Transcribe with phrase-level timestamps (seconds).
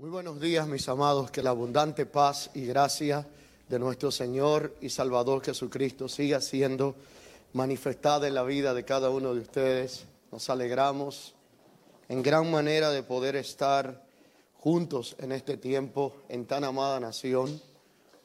[0.00, 1.30] Muy buenos días, mis amados.
[1.30, 3.26] Que la abundante paz y gracia
[3.68, 6.94] de nuestro Señor y Salvador Jesucristo siga siendo
[7.52, 10.06] manifestada en la vida de cada uno de ustedes.
[10.32, 11.34] Nos alegramos
[12.08, 14.02] en gran manera de poder estar
[14.54, 17.60] juntos en este tiempo en tan amada nación,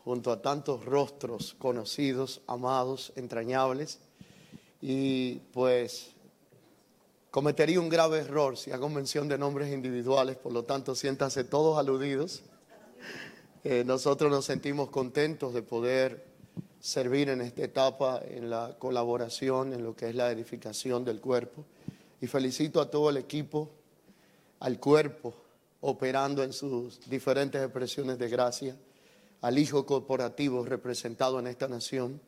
[0.05, 3.99] junto a tantos rostros conocidos, amados, entrañables.
[4.81, 6.14] Y pues
[7.36, 11.77] Cometería un grave error si hago mención de nombres individuales, por lo tanto siéntanse todos
[11.77, 12.43] aludidos.
[13.66, 16.27] Eh, nosotros nos sentimos contentos de poder
[16.80, 21.66] servir en esta etapa en la colaboración, en lo que es la edificación del cuerpo.
[22.21, 23.70] Y felicito a todo el equipo,
[24.61, 25.36] al cuerpo,
[25.81, 28.77] operando en sus diferentes expresiones de gracia,
[29.41, 32.22] al Hijo corporativo representado en esta nación,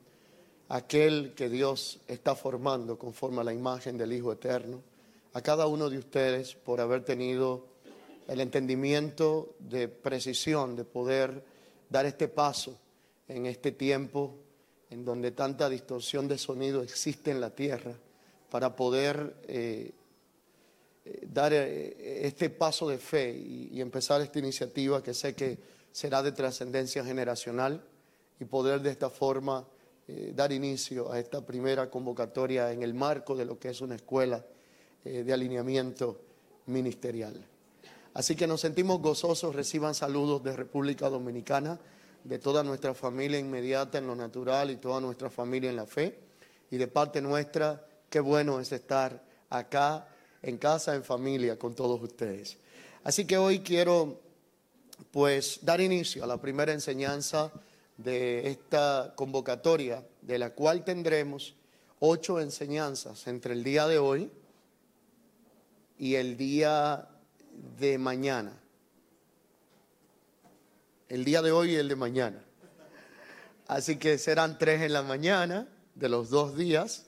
[0.68, 4.97] aquel que Dios está formando conforme a la imagen del Hijo eterno
[5.38, 7.68] a cada uno de ustedes por haber tenido
[8.28, 11.44] el entendimiento de precisión, de poder
[11.92, 12.76] dar este paso
[13.28, 14.34] en este tiempo
[14.90, 17.94] en donde tanta distorsión de sonido existe en la tierra,
[18.50, 19.92] para poder eh,
[21.06, 25.60] eh, dar eh, este paso de fe y, empezar esta iniciativa que sé que
[25.92, 27.86] será de trascendencia generacional
[28.40, 29.68] y poder de esta forma
[30.34, 34.44] dar inicio a esta primera convocatoria en el marco de lo que es una escuela
[35.08, 36.20] eh, de alineamiento
[36.68, 37.34] ministerial.
[38.14, 41.80] Así que nos sentimos gozosos, reciban saludos de República Dominicana,
[42.24, 46.20] de toda nuestra familia inmediata en lo natural y toda nuestra familia en la fe.
[46.72, 50.08] Y de parte nuestra, qué bueno es estar acá
[50.42, 52.58] en casa, en familia, con todos ustedes.
[53.04, 54.20] Así que hoy quiero
[55.12, 57.52] pues dar inicio a la primera enseñanza
[57.98, 61.56] de esta convocatoria, de la cual tendremos
[62.00, 64.30] ocho enseñanzas entre el día de hoy,
[65.98, 67.08] y el día
[67.80, 68.54] de mañana.
[71.10, 72.44] El día de hoy y el de mañana.
[73.68, 77.06] Así que serán tres en la mañana de los dos días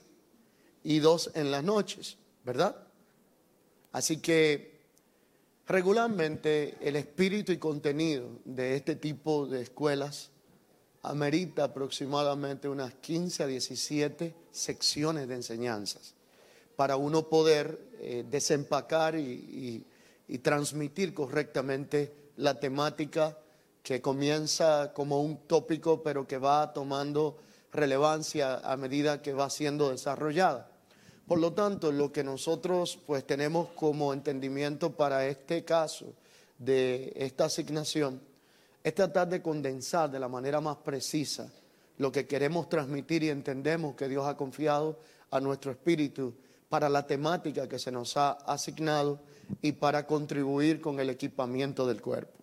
[0.82, 2.76] y dos en las noches, ¿verdad?
[3.92, 4.80] Así que
[5.66, 10.30] regularmente el espíritu y contenido de este tipo de escuelas
[11.02, 16.14] amerita aproximadamente unas 15 a 17 secciones de enseñanzas
[16.80, 19.84] para uno poder eh, desempacar y,
[20.42, 23.36] transmitir correctamente la temática
[23.82, 27.36] que comienza como un tópico, pero que va tomando
[27.70, 30.70] relevancia a medida que va siendo desarrollada.
[31.28, 36.14] Por lo tanto, lo que nosotros pues tenemos como entendimiento para este caso
[36.56, 38.22] de esta asignación
[38.82, 41.52] es tratar de condensar de la manera más precisa
[41.98, 44.98] lo que queremos transmitir y entendemos que Dios ha confiado
[45.30, 46.32] a nuestro espíritu
[46.70, 49.20] para la temática que se nos ha asignado
[49.60, 52.38] y para contribuir con el equipamiento del cuerpo.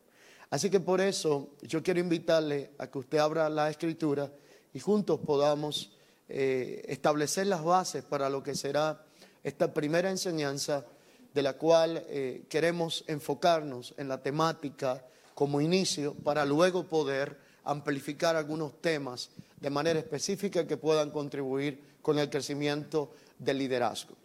[0.49, 4.29] Así que por eso yo quiero invitarle a que usted abra la escritura
[4.73, 5.91] y juntos podamos
[6.27, 9.01] eh, establecer las bases para lo que será
[9.43, 10.85] esta primera enseñanza
[11.33, 15.05] de la cual eh, queremos enfocarnos en la temática
[15.35, 19.29] como inicio para luego poder amplificar algunos temas
[19.61, 24.15] de manera específica que puedan contribuir con el crecimiento del liderazgo.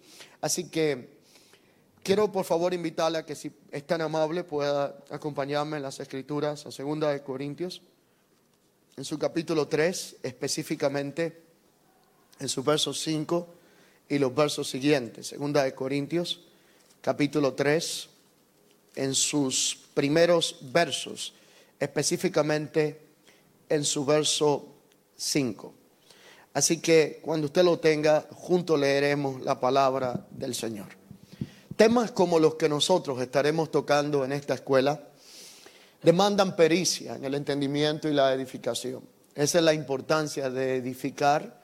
[0.41, 1.19] Así que
[2.03, 6.67] quiero por favor invitarle a que si es tan amable pueda acompañarme en las escrituras
[6.67, 7.83] a segunda de Corintios,
[8.97, 11.43] en su capítulo 3, específicamente
[12.39, 13.49] en su verso 5
[14.09, 15.29] y los versos siguientes.
[15.29, 16.41] Segunda de Corintios,
[17.01, 18.09] capítulo 3,
[18.97, 21.35] en sus primeros versos,
[21.79, 23.01] específicamente
[23.69, 24.75] en su verso
[25.17, 25.82] 5.
[26.55, 30.89] Así que cuando usted lo tenga, juntos leeremos la palabra del Señor.
[31.77, 35.03] Temas como los que nosotros estaremos tocando en esta escuela
[36.03, 39.03] demandan pericia en el entendimiento y la edificación.
[39.35, 41.63] Esa es la importancia de edificar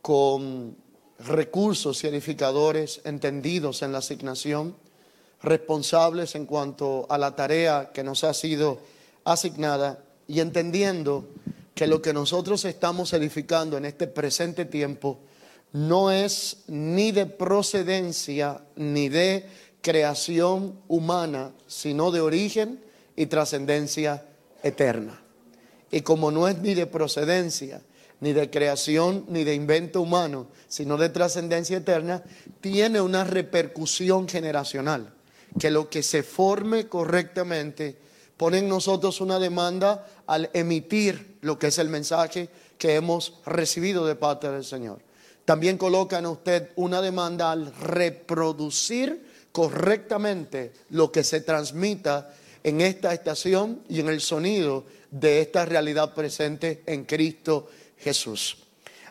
[0.00, 0.76] con
[1.18, 4.74] recursos y edificadores entendidos en la asignación,
[5.42, 8.78] responsables en cuanto a la tarea que nos ha sido
[9.24, 11.28] asignada y entendiendo
[11.74, 15.20] que lo que nosotros estamos edificando en este presente tiempo
[15.72, 19.46] no es ni de procedencia ni de
[19.80, 22.80] creación humana, sino de origen
[23.16, 24.24] y trascendencia
[24.62, 25.20] eterna.
[25.90, 27.82] Y como no es ni de procedencia,
[28.20, 32.22] ni de creación, ni de invento humano, sino de trascendencia eterna,
[32.60, 35.12] tiene una repercusión generacional.
[35.58, 37.96] Que lo que se forme correctamente
[38.36, 42.48] pone en nosotros una demanda al emitir lo que es el mensaje
[42.78, 45.00] que hemos recibido de parte del Señor.
[45.44, 53.12] También coloca en usted una demanda al reproducir correctamente lo que se transmita en esta
[53.12, 57.68] estación y en el sonido de esta realidad presente en Cristo
[57.98, 58.56] Jesús.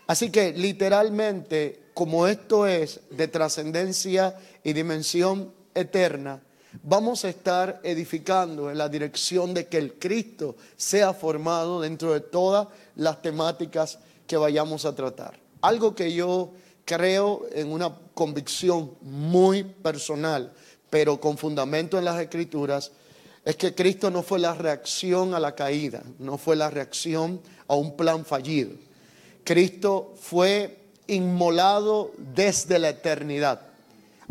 [0.08, 6.42] Así que literalmente, como esto es de trascendencia y dimensión eterna,
[6.82, 12.22] vamos a estar edificando en la dirección de que el Cristo sea formado dentro de
[12.22, 15.40] todas las temáticas que vayamos a tratar.
[15.62, 16.52] Algo que yo
[16.86, 20.52] creo en una convicción muy personal,
[20.90, 22.92] pero con fundamento en las escrituras,
[23.46, 27.76] es que Cristo no fue la reacción a la caída, no fue la reacción a
[27.76, 28.72] un plan fallido.
[29.44, 30.78] Cristo fue
[31.08, 33.62] inmolado desde la eternidad.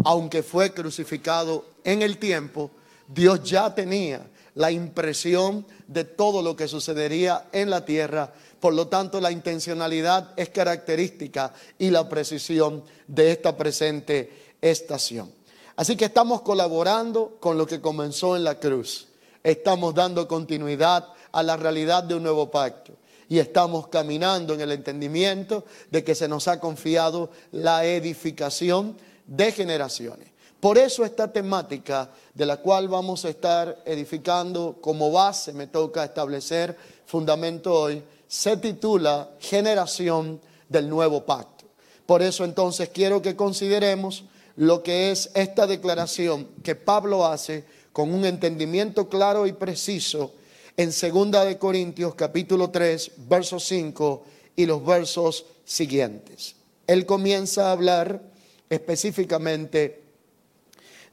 [0.05, 2.71] Aunque fue crucificado en el tiempo,
[3.09, 8.33] Dios ya tenía la impresión de todo lo que sucedería en la tierra.
[8.61, 15.33] Por lo tanto, la intencionalidad es característica y la precisión de esta presente estación.
[15.77, 19.09] Así que estamos colaborando con lo que comenzó en la cruz.
[19.43, 22.93] Estamos dando continuidad a la realidad de un nuevo pacto.
[23.29, 28.97] Y estamos caminando en el entendimiento de que se nos ha confiado la edificación
[29.27, 30.32] de generaciones.
[30.63, 36.05] Por eso esta temática de la cual vamos a estar edificando como base, me toca
[36.05, 41.65] establecer fundamento hoy, se titula Generación del Nuevo Pacto.
[42.07, 44.23] Por eso entonces quiero que consideremos
[44.55, 50.33] lo que es esta declaración que Pablo hace con un entendimiento claro y preciso
[50.77, 54.23] en 2 de Corintios capítulo 3, verso 5
[54.55, 56.55] y los versos siguientes.
[56.87, 58.23] Él comienza a hablar
[58.71, 60.02] específicamente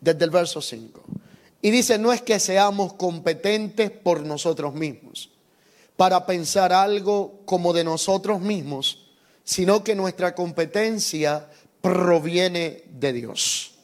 [0.01, 1.01] desde el verso 5.
[1.61, 5.29] Y dice, no es que seamos competentes por nosotros mismos,
[5.97, 9.09] para pensar algo como de nosotros mismos,
[9.43, 11.49] sino que nuestra competencia
[11.81, 13.75] proviene de Dios,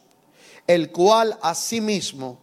[0.67, 2.39] el cual asimismo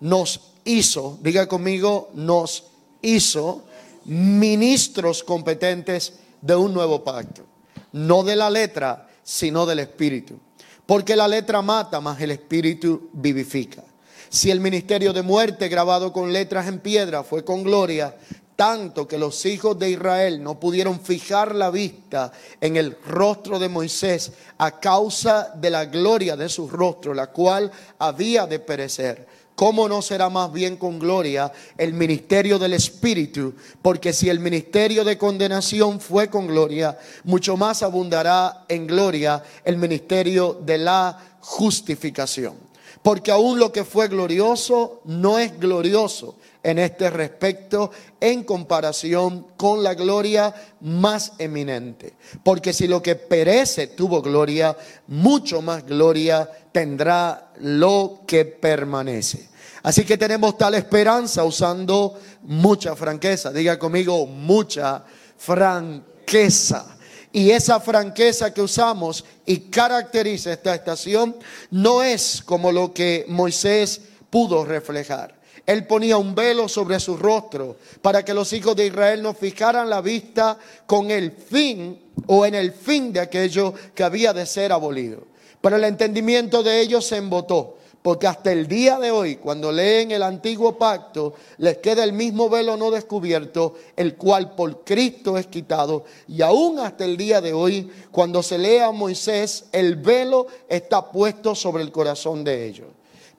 [0.00, 2.64] nos hizo, diga conmigo, nos
[3.02, 3.64] hizo
[4.06, 7.44] ministros competentes de un nuevo pacto,
[7.92, 10.38] no de la letra, sino del espíritu,
[10.86, 13.82] porque la letra mata, mas el espíritu vivifica.
[14.28, 18.16] Si el ministerio de muerte grabado con letras en piedra fue con gloria,
[18.56, 23.68] tanto que los hijos de Israel no pudieron fijar la vista en el rostro de
[23.68, 29.26] Moisés a causa de la gloria de su rostro, la cual había de perecer.
[29.54, 33.54] ¿Cómo no será más bien con gloria el ministerio del Espíritu?
[33.82, 39.76] Porque si el ministerio de condenación fue con gloria, mucho más abundará en gloria el
[39.76, 42.54] ministerio de la justificación.
[43.02, 49.84] Porque aún lo que fue glorioso no es glorioso en este respecto en comparación con
[49.84, 52.14] la gloria más eminente.
[52.42, 54.76] Porque si lo que perece tuvo gloria,
[55.06, 59.50] mucho más gloria tendrá lo que permanece.
[59.82, 63.52] Así que tenemos tal esperanza usando mucha franqueza.
[63.52, 65.04] Diga conmigo, mucha
[65.36, 66.96] franqueza.
[67.30, 71.36] Y esa franqueza que usamos y caracteriza esta estación
[71.70, 74.00] no es como lo que Moisés
[74.30, 75.43] pudo reflejar.
[75.66, 79.88] Él ponía un velo sobre su rostro para que los hijos de Israel no fijaran
[79.88, 84.72] la vista con el fin o en el fin de aquello que había de ser
[84.72, 85.22] abolido.
[85.60, 87.78] Pero el entendimiento de ellos se embotó.
[88.04, 92.50] Porque hasta el día de hoy, cuando leen el antiguo pacto, les queda el mismo
[92.50, 96.04] velo no descubierto, el cual por Cristo es quitado.
[96.28, 101.10] Y aún hasta el día de hoy, cuando se lee a Moisés, el velo está
[101.10, 102.88] puesto sobre el corazón de ellos.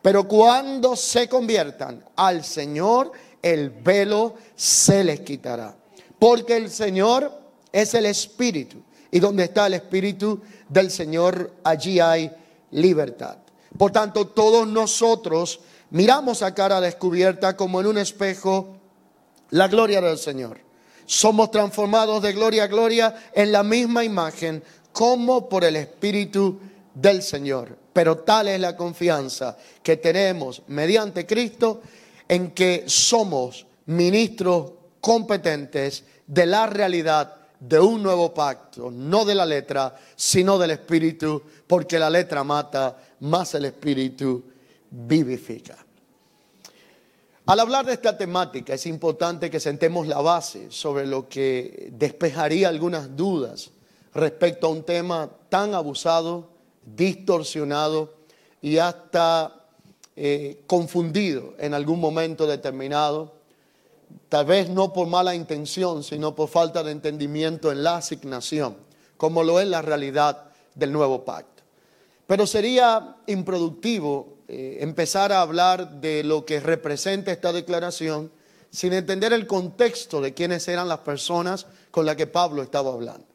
[0.06, 5.76] Pero cuando se conviertan al Señor, el velo se les quitará.
[6.20, 7.32] Porque el Señor
[7.72, 8.84] es el Espíritu.
[9.10, 12.30] Y donde está el Espíritu del Señor, allí hay
[12.70, 13.38] libertad.
[13.76, 18.78] Por tanto, todos nosotros miramos a cara descubierta como en un espejo
[19.50, 20.60] la gloria del Señor.
[21.08, 26.60] Somos transformados de gloria a gloria en la misma imagen como por el Espíritu
[26.94, 27.85] del Señor.
[27.96, 31.82] Pero tal es la confianza que tenemos mediante Cristo
[32.28, 39.46] en que somos ministros competentes de la realidad de un nuevo pacto, no de la
[39.46, 44.44] letra, sino del Espíritu, porque la letra mata, más el Espíritu
[44.92, 45.78] vivifica.
[47.46, 52.68] Al hablar de esta temática es importante que sentemos la base sobre lo que despejaría
[52.68, 53.72] algunas dudas
[54.14, 56.55] respecto a un tema tan abusado
[56.86, 58.14] distorsionado
[58.62, 59.66] y hasta
[60.16, 63.34] eh, confundido en algún momento determinado,
[64.30, 68.78] tal vez no por mala intención, sino por falta de entendimiento en la asignación,
[69.18, 71.64] como lo es la realidad del nuevo pacto.
[72.28, 78.32] Pero sería improductivo eh, empezar a hablar de lo que representa esta declaración
[78.72, 83.26] sin entender el contexto de quiénes eran las personas con las que Pablo estaba hablando.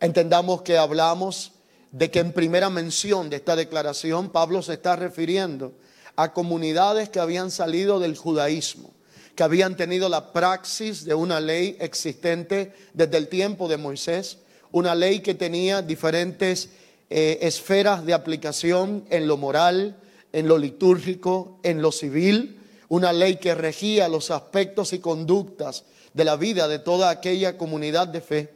[0.00, 1.52] Entendamos que hablamos
[1.92, 5.72] de que en primera mención de esta declaración Pablo se está refiriendo
[6.16, 8.92] a comunidades que habían salido del judaísmo,
[9.34, 14.38] que habían tenido la praxis de una ley existente desde el tiempo de Moisés,
[14.72, 16.70] una ley que tenía diferentes
[17.08, 19.96] eh, esferas de aplicación en lo moral,
[20.32, 26.24] en lo litúrgico, en lo civil, una ley que regía los aspectos y conductas de
[26.24, 28.54] la vida de toda aquella comunidad de fe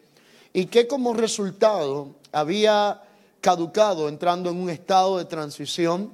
[0.53, 3.02] y que como resultado había
[3.43, 6.13] caducado entrando en un estado de transición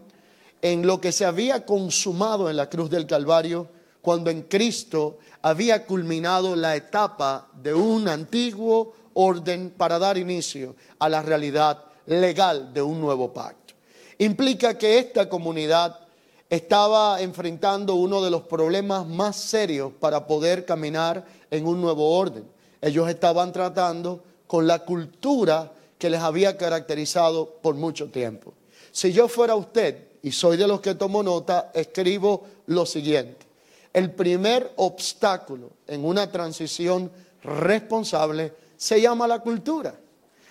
[0.63, 3.69] en lo que se había consumado en la cruz del Calvario
[4.01, 11.09] cuando en Cristo había culminado la etapa de un antiguo orden para dar inicio a
[11.11, 13.75] la realidad legal de un nuevo pacto.
[14.17, 16.01] Implica que esta comunidad
[16.49, 22.45] estaba enfrentando uno de los problemas más serios para poder caminar en un nuevo orden.
[22.81, 28.55] Ellos estaban tratando con la cultura que les había caracterizado por mucho tiempo.
[28.93, 33.47] Si yo fuera usted, y soy de los que tomo nota, escribo lo siguiente.
[33.93, 37.11] El primer obstáculo en una transición
[37.43, 39.95] responsable se llama la cultura.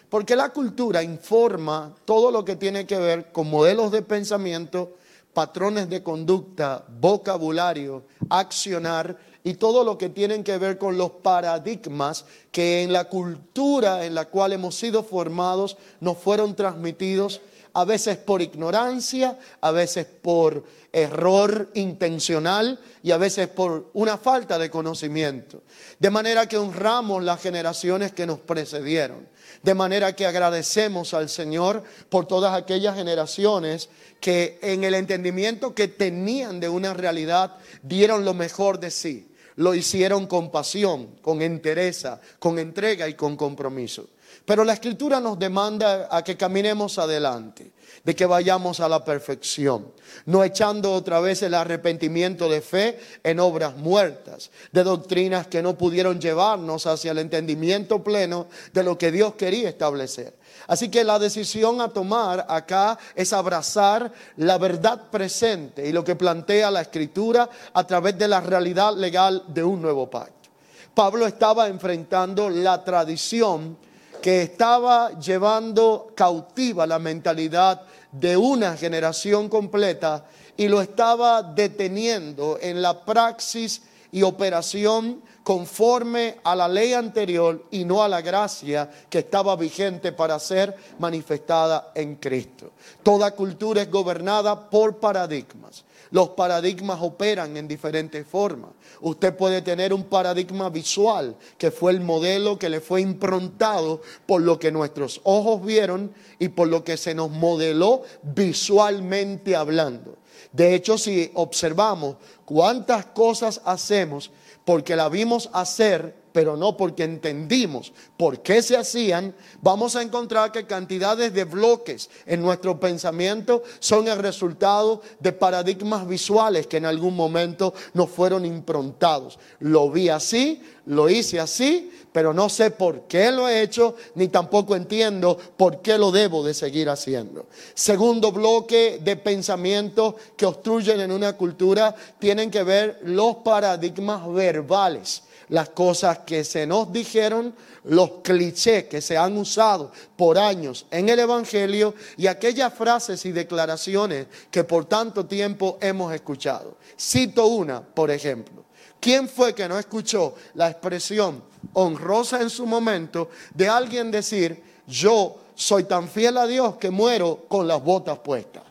[0.09, 4.95] Porque la cultura informa todo lo que tiene que ver con modelos de pensamiento,
[5.33, 12.25] patrones de conducta, vocabulario, accionar y todo lo que tienen que ver con los paradigmas
[12.51, 17.39] que en la cultura en la cual hemos sido formados nos fueron transmitidos
[17.71, 24.59] a veces por ignorancia, a veces por error intencional y a veces por una falta
[24.59, 25.61] de conocimiento.
[25.97, 29.29] De manera que honramos las generaciones que nos precedieron.
[29.63, 33.87] De manera que agradecemos al Señor por todas aquellas generaciones
[34.19, 39.29] que en el entendimiento que tenían de una realidad dieron lo mejor de sí.
[39.57, 44.07] Lo hicieron con pasión, con entereza, con entrega y con compromiso.
[44.45, 47.71] Pero la escritura nos demanda a que caminemos adelante,
[48.03, 49.91] de que vayamos a la perfección,
[50.25, 55.77] no echando otra vez el arrepentimiento de fe en obras muertas, de doctrinas que no
[55.77, 60.33] pudieron llevarnos hacia el entendimiento pleno de lo que Dios quería establecer.
[60.67, 66.15] Así que la decisión a tomar acá es abrazar la verdad presente y lo que
[66.15, 70.49] plantea la escritura a través de la realidad legal de un nuevo pacto.
[70.93, 73.77] Pablo estaba enfrentando la tradición
[74.21, 80.25] que estaba llevando cautiva la mentalidad de una generación completa
[80.57, 87.85] y lo estaba deteniendo en la praxis y operación conforme a la ley anterior y
[87.85, 92.73] no a la gracia que estaba vigente para ser manifestada en Cristo.
[93.01, 95.85] Toda cultura es gobernada por paradigmas.
[96.11, 98.71] Los paradigmas operan en diferentes formas.
[98.99, 104.41] Usted puede tener un paradigma visual, que fue el modelo que le fue improntado por
[104.41, 110.17] lo que nuestros ojos vieron y por lo que se nos modeló visualmente hablando.
[110.51, 114.31] De hecho, si observamos cuántas cosas hacemos
[114.67, 120.51] porque la vimos hacer pero no porque entendimos por qué se hacían, vamos a encontrar
[120.51, 126.85] que cantidades de bloques en nuestro pensamiento son el resultado de paradigmas visuales que en
[126.85, 129.39] algún momento nos fueron improntados.
[129.59, 134.29] Lo vi así, lo hice así, pero no sé por qué lo he hecho, ni
[134.29, 137.45] tampoco entiendo por qué lo debo de seguir haciendo.
[137.75, 145.21] Segundo bloque de pensamientos que obstruyen en una cultura tienen que ver los paradigmas verbales
[145.49, 147.55] las cosas que se nos dijeron,
[147.85, 153.31] los clichés que se han usado por años en el Evangelio y aquellas frases y
[153.31, 156.77] declaraciones que por tanto tiempo hemos escuchado.
[156.99, 158.66] Cito una, por ejemplo.
[158.99, 165.37] ¿Quién fue que no escuchó la expresión honrosa en su momento de alguien decir, yo
[165.55, 168.63] soy tan fiel a Dios que muero con las botas puestas?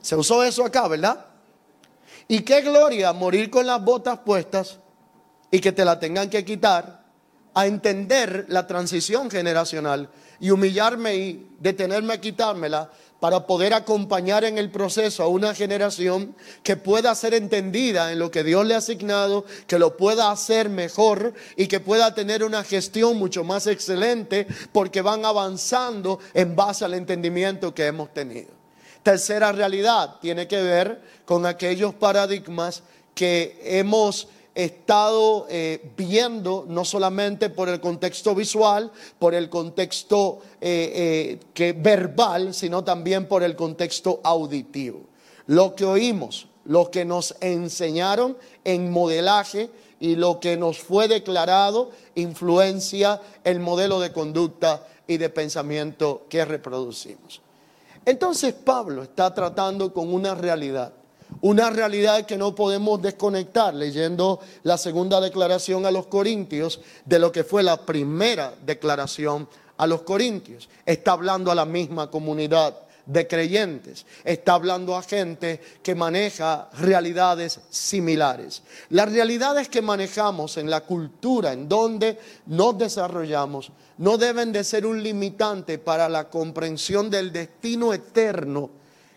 [0.00, 1.26] Se usó eso acá, ¿verdad?
[2.28, 4.78] Y qué gloria morir con las botas puestas
[5.50, 7.02] y que te la tengan que quitar,
[7.54, 10.08] a entender la transición generacional
[10.40, 12.90] y humillarme y detenerme a quitármela
[13.22, 18.32] para poder acompañar en el proceso a una generación que pueda ser entendida en lo
[18.32, 22.64] que Dios le ha asignado, que lo pueda hacer mejor y que pueda tener una
[22.64, 28.48] gestión mucho más excelente porque van avanzando en base al entendimiento que hemos tenido.
[29.04, 32.82] Tercera realidad tiene que ver con aquellos paradigmas
[33.14, 41.38] que hemos estado eh, viendo no solamente por el contexto visual, por el contexto eh,
[41.54, 45.00] eh, verbal, sino también por el contexto auditivo.
[45.46, 51.90] lo que oímos, lo que nos enseñaron en modelaje y lo que nos fue declarado
[52.14, 57.40] influencia el modelo de conducta y de pensamiento que reproducimos.
[58.04, 60.92] Entonces Pablo está tratando con una realidad,
[61.42, 67.30] una realidad que no podemos desconectar leyendo la segunda declaración a los Corintios de lo
[67.30, 70.68] que fue la primera declaración a los Corintios.
[70.86, 77.58] Está hablando a la misma comunidad de creyentes, está hablando a gente que maneja realidades
[77.68, 78.62] similares.
[78.90, 84.86] Las realidades que manejamos en la cultura en donde nos desarrollamos no deben de ser
[84.86, 88.70] un limitante para la comprensión del destino eterno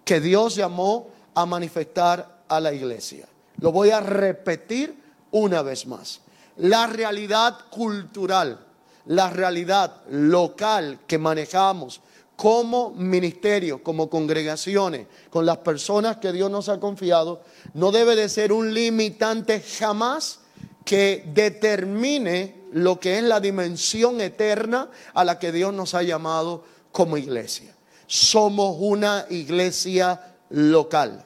[0.04, 3.28] que Dios llamó a manifestar a la iglesia.
[3.58, 4.96] Lo voy a repetir
[5.32, 6.22] una vez más.
[6.58, 8.60] La realidad cultural,
[9.06, 12.02] la realidad local que manejamos
[12.36, 17.42] como ministerio, como congregaciones, con las personas que Dios nos ha confiado,
[17.74, 20.40] no debe de ser un limitante jamás
[20.84, 26.64] que determine lo que es la dimensión eterna a la que Dios nos ha llamado
[26.92, 27.74] como iglesia.
[28.08, 31.26] Somos una iglesia local,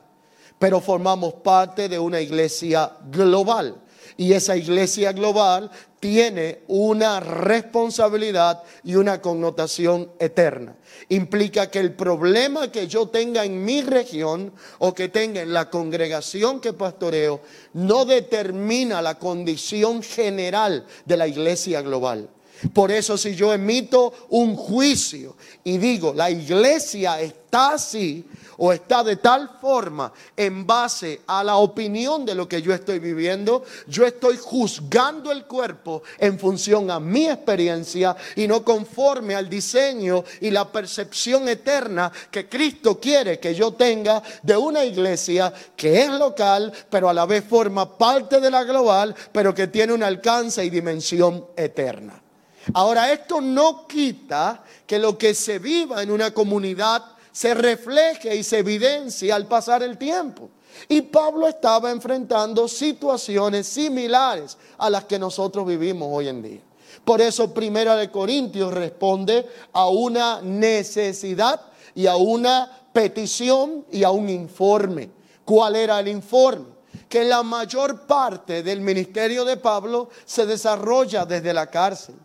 [0.57, 3.75] pero formamos parte de una iglesia global.
[4.17, 10.75] Y esa iglesia global tiene una responsabilidad y una connotación eterna.
[11.09, 15.69] Implica que el problema que yo tenga en mi región o que tenga en la
[15.69, 17.41] congregación que pastoreo
[17.73, 22.29] no determina la condición general de la iglesia global.
[22.73, 28.25] Por eso si yo emito un juicio y digo, la iglesia está así
[28.59, 32.99] o está de tal forma en base a la opinión de lo que yo estoy
[32.99, 39.49] viviendo, yo estoy juzgando el cuerpo en función a mi experiencia y no conforme al
[39.49, 46.03] diseño y la percepción eterna que Cristo quiere que yo tenga de una iglesia que
[46.03, 50.03] es local, pero a la vez forma parte de la global, pero que tiene un
[50.03, 52.21] alcance y dimensión eterna.
[52.73, 57.03] Ahora, esto no quita que lo que se viva en una comunidad
[57.39, 60.49] se refleje y se evidencie al pasar el tiempo.
[60.89, 66.59] Y Pablo estaba enfrentando situaciones similares a las que nosotros vivimos hoy en día.
[67.05, 71.61] Por eso Primera de Corintios responde a una necesidad
[71.95, 75.09] y a una petición y a un informe.
[75.45, 76.65] ¿Cuál era el informe?
[77.07, 82.15] Que la mayor parte del ministerio de Pablo se desarrolla desde la cárcel.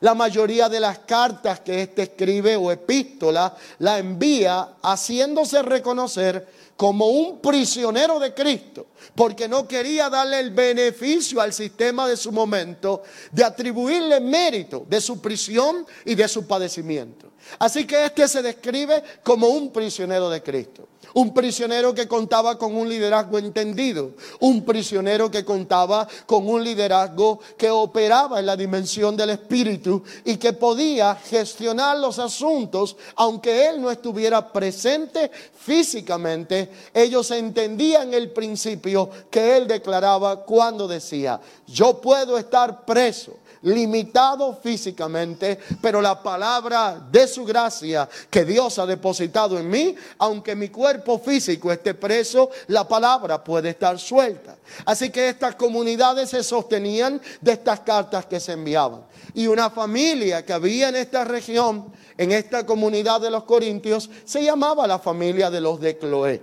[0.00, 7.08] La mayoría de las cartas que éste escribe o epístola la envía haciéndose reconocer como
[7.08, 13.02] un prisionero de Cristo, porque no quería darle el beneficio al sistema de su momento
[13.30, 17.32] de atribuirle mérito de su prisión y de su padecimiento.
[17.58, 20.88] Así que este se describe como un prisionero de Cristo.
[21.14, 24.12] Un prisionero que contaba con un liderazgo entendido.
[24.40, 30.36] Un prisionero que contaba con un liderazgo que operaba en la dimensión del espíritu y
[30.36, 36.70] que podía gestionar los asuntos aunque él no estuviera presente físicamente.
[36.94, 45.58] Ellos entendían el principio que él declaraba cuando decía, yo puedo estar preso limitado físicamente,
[45.80, 51.18] pero la palabra de su gracia que Dios ha depositado en mí, aunque mi cuerpo
[51.18, 54.56] físico esté preso, la palabra puede estar suelta.
[54.84, 59.02] Así que estas comunidades se sostenían de estas cartas que se enviaban.
[59.34, 64.42] Y una familia que había en esta región, en esta comunidad de los Corintios, se
[64.42, 66.42] llamaba la familia de los de Cloé.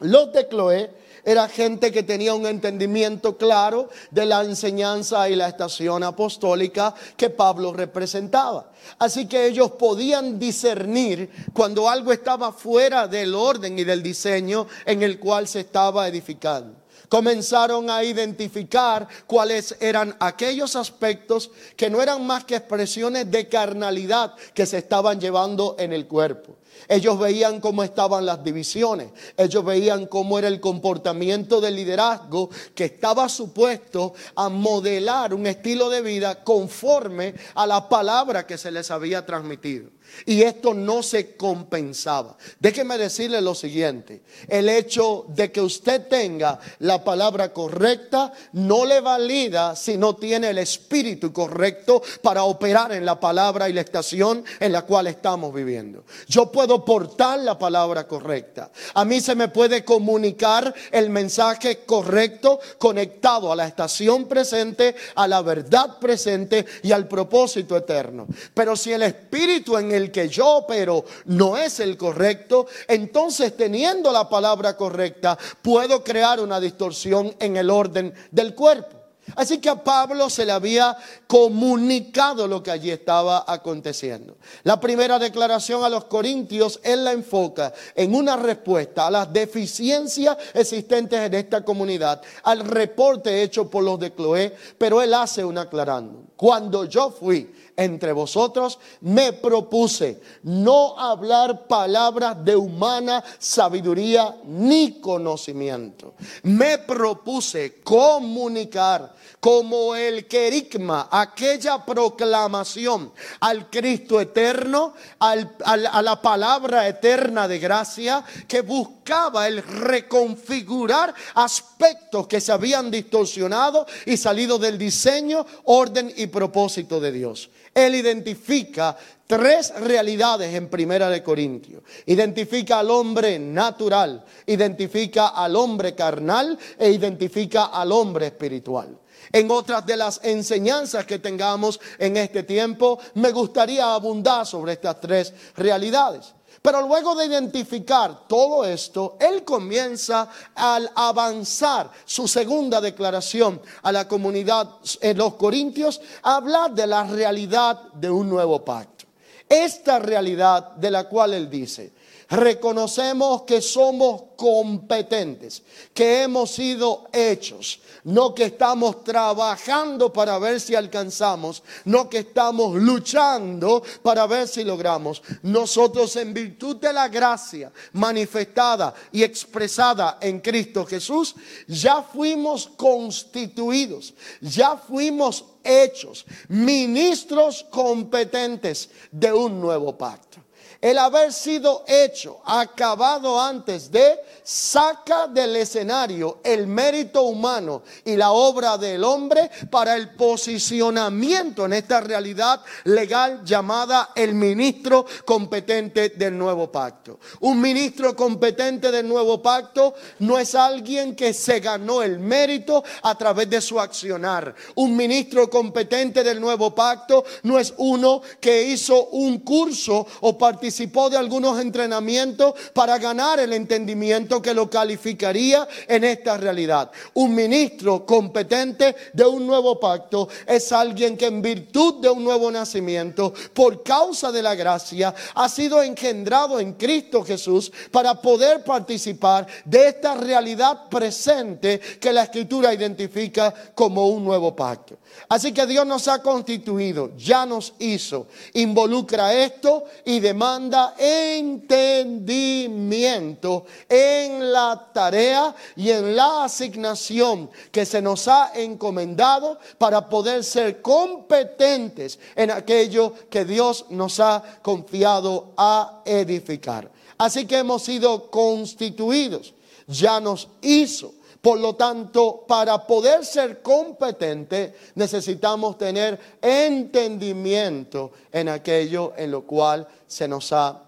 [0.00, 5.48] Los de Cloé era gente que tenía un entendimiento claro de la enseñanza y la
[5.48, 8.70] estación apostólica que Pablo representaba.
[9.00, 15.02] Así que ellos podían discernir cuando algo estaba fuera del orden y del diseño en
[15.02, 22.26] el cual se estaba edificando comenzaron a identificar cuáles eran aquellos aspectos que no eran
[22.26, 26.56] más que expresiones de carnalidad que se estaban llevando en el cuerpo.
[26.88, 32.84] Ellos veían cómo estaban las divisiones, ellos veían cómo era el comportamiento del liderazgo que
[32.84, 38.90] estaba supuesto a modelar un estilo de vida conforme a la palabra que se les
[38.90, 39.90] había transmitido.
[40.24, 42.36] Y esto no se compensaba.
[42.58, 48.86] Déjeme decirle lo siguiente, el hecho de que usted tenga la la palabra correcta no
[48.86, 53.82] le valida si no tiene el espíritu correcto para operar en la palabra y la
[53.82, 56.06] estación en la cual estamos viviendo.
[56.26, 58.70] Yo puedo portar la palabra correcta.
[58.94, 65.28] A mí se me puede comunicar el mensaje correcto conectado a la estación presente, a
[65.28, 68.26] la verdad presente y al propósito eterno.
[68.54, 74.12] Pero si el espíritu en el que yo opero no es el correcto, entonces teniendo
[74.12, 78.96] la palabra correcta, puedo crear una distorsión en el orden del cuerpo.
[79.34, 84.36] Así que a Pablo se le había comunicado lo que allí estaba aconteciendo.
[84.62, 90.36] La primera declaración a los corintios, él la enfoca en una respuesta a las deficiencias
[90.54, 95.58] existentes en esta comunidad, al reporte hecho por los de Cloé, pero él hace un
[95.58, 96.26] aclarando.
[96.36, 106.14] Cuando yo fui entre vosotros, me propuse no hablar palabras de humana sabiduría ni conocimiento.
[106.42, 117.46] Me propuse comunicar como el querigma, aquella proclamación al Cristo eterno, a la palabra eterna
[117.46, 125.46] de gracia que buscaba el reconfigurar aspectos que se habían distorsionado y salido del diseño,
[125.64, 127.50] orden y propósito de Dios.
[127.76, 131.82] Él identifica tres realidades en Primera de Corintios.
[132.06, 138.98] Identifica al hombre natural, identifica al hombre carnal e identifica al hombre espiritual.
[139.30, 144.98] En otras de las enseñanzas que tengamos en este tiempo, me gustaría abundar sobre estas
[144.98, 146.35] tres realidades.
[146.66, 154.08] Pero luego de identificar todo esto, él comienza al avanzar su segunda declaración a la
[154.08, 159.04] comunidad en los Corintios a hablar de la realidad de un nuevo pacto.
[159.48, 161.92] Esta realidad de la cual él dice,
[162.28, 165.62] reconocemos que somos competentes,
[165.94, 172.74] que hemos sido hechos, no que estamos trabajando para ver si alcanzamos, no que estamos
[172.74, 175.22] luchando para ver si logramos.
[175.42, 181.34] Nosotros en virtud de la gracia manifestada y expresada en Cristo Jesús,
[181.68, 190.45] ya fuimos constituidos, ya fuimos hechos, ministros competentes de un nuevo pacto
[190.80, 198.32] el haber sido hecho, acabado antes de, saca del escenario el mérito humano y la
[198.32, 206.36] obra del hombre para el posicionamiento en esta realidad legal llamada el ministro competente del
[206.36, 207.18] nuevo pacto.
[207.40, 213.16] Un ministro competente del nuevo pacto no es alguien que se ganó el mérito a
[213.16, 214.54] través de su accionar.
[214.76, 220.65] Un ministro competente del nuevo pacto no es uno que hizo un curso o participó
[220.66, 226.90] participó de algunos entrenamientos para ganar el entendimiento que lo calificaría en esta realidad.
[227.14, 232.50] Un ministro competente de un nuevo pacto es alguien que en virtud de un nuevo
[232.50, 239.46] nacimiento, por causa de la gracia, ha sido engendrado en Cristo Jesús para poder participar
[239.64, 244.98] de esta realidad presente que la escritura identifica como un nuevo pacto.
[245.28, 250.18] Así que Dios nos ha constituido, ya nos hizo, involucra esto y
[250.56, 260.08] demanda entendimiento en la tarea y en la asignación que se nos ha encomendado para
[260.08, 266.90] poder ser competentes en aquello que Dios nos ha confiado a edificar.
[267.18, 269.52] Así que hemos sido constituidos,
[269.86, 271.12] ya nos hizo
[271.46, 279.86] por lo tanto, para poder ser competente necesitamos tener entendimiento en aquello en lo cual
[280.08, 280.82] se nos ha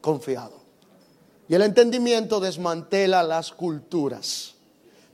[0.00, 0.54] confiado.
[1.48, 4.56] Y el entendimiento desmantela las culturas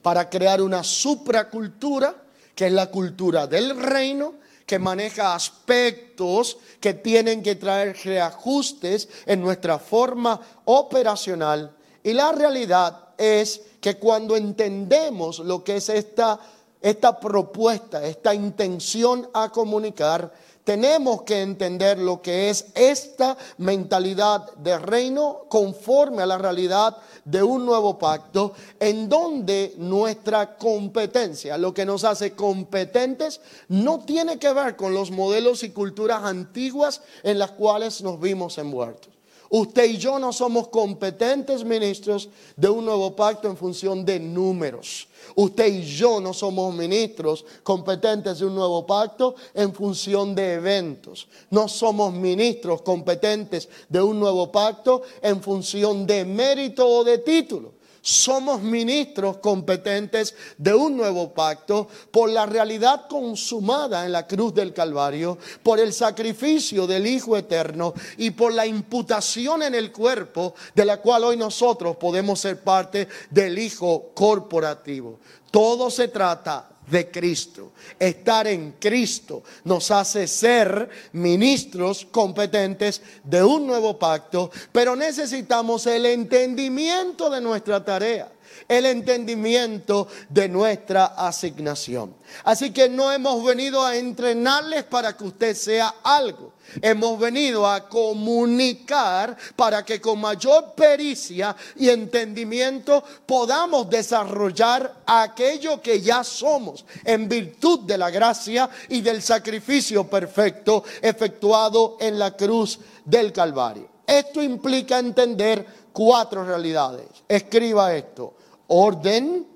[0.00, 2.14] para crear una supracultura,
[2.54, 9.42] que es la cultura del reino, que maneja aspectos que tienen que traer reajustes en
[9.42, 11.76] nuestra forma operacional.
[12.02, 16.38] Y la realidad es que cuando entendemos lo que es esta,
[16.80, 20.32] esta propuesta, esta intención a comunicar,
[20.64, 27.42] tenemos que entender lo que es esta mentalidad de reino conforme a la realidad de
[27.42, 34.52] un nuevo pacto, en donde nuestra competencia, lo que nos hace competentes, no tiene que
[34.52, 39.13] ver con los modelos y culturas antiguas en las cuales nos vimos envueltos.
[39.56, 45.06] Usted y yo no somos competentes ministros de un nuevo pacto en función de números.
[45.36, 51.28] Usted y yo no somos ministros competentes de un nuevo pacto en función de eventos.
[51.50, 57.74] No somos ministros competentes de un nuevo pacto en función de mérito o de título.
[58.04, 64.74] Somos ministros competentes de un nuevo pacto por la realidad consumada en la cruz del
[64.74, 70.84] Calvario, por el sacrificio del Hijo Eterno y por la imputación en el cuerpo de
[70.84, 75.18] la cual hoy nosotros podemos ser parte del Hijo corporativo.
[75.50, 77.72] Todo se trata de Cristo.
[77.98, 86.06] Estar en Cristo nos hace ser ministros competentes de un nuevo pacto, pero necesitamos el
[86.06, 88.33] entendimiento de nuestra tarea
[88.68, 92.14] el entendimiento de nuestra asignación.
[92.44, 96.52] Así que no hemos venido a entrenarles para que usted sea algo.
[96.80, 106.00] Hemos venido a comunicar para que con mayor pericia y entendimiento podamos desarrollar aquello que
[106.00, 112.80] ya somos en virtud de la gracia y del sacrificio perfecto efectuado en la cruz
[113.04, 113.88] del Calvario.
[114.06, 117.06] Esto implica entender cuatro realidades.
[117.28, 118.34] Escriba esto
[118.68, 119.46] orden,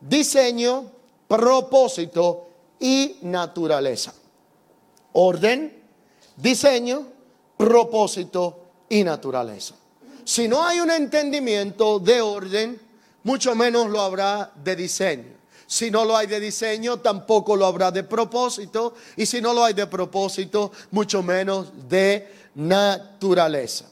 [0.00, 0.84] diseño,
[1.26, 4.14] propósito y naturaleza.
[5.12, 5.82] Orden,
[6.36, 7.06] diseño,
[7.56, 9.74] propósito y naturaleza.
[10.24, 12.80] Si no hay un entendimiento de orden,
[13.24, 15.40] mucho menos lo habrá de diseño.
[15.66, 18.94] Si no lo hay de diseño, tampoco lo habrá de propósito.
[19.16, 23.86] Y si no lo hay de propósito, mucho menos de naturaleza.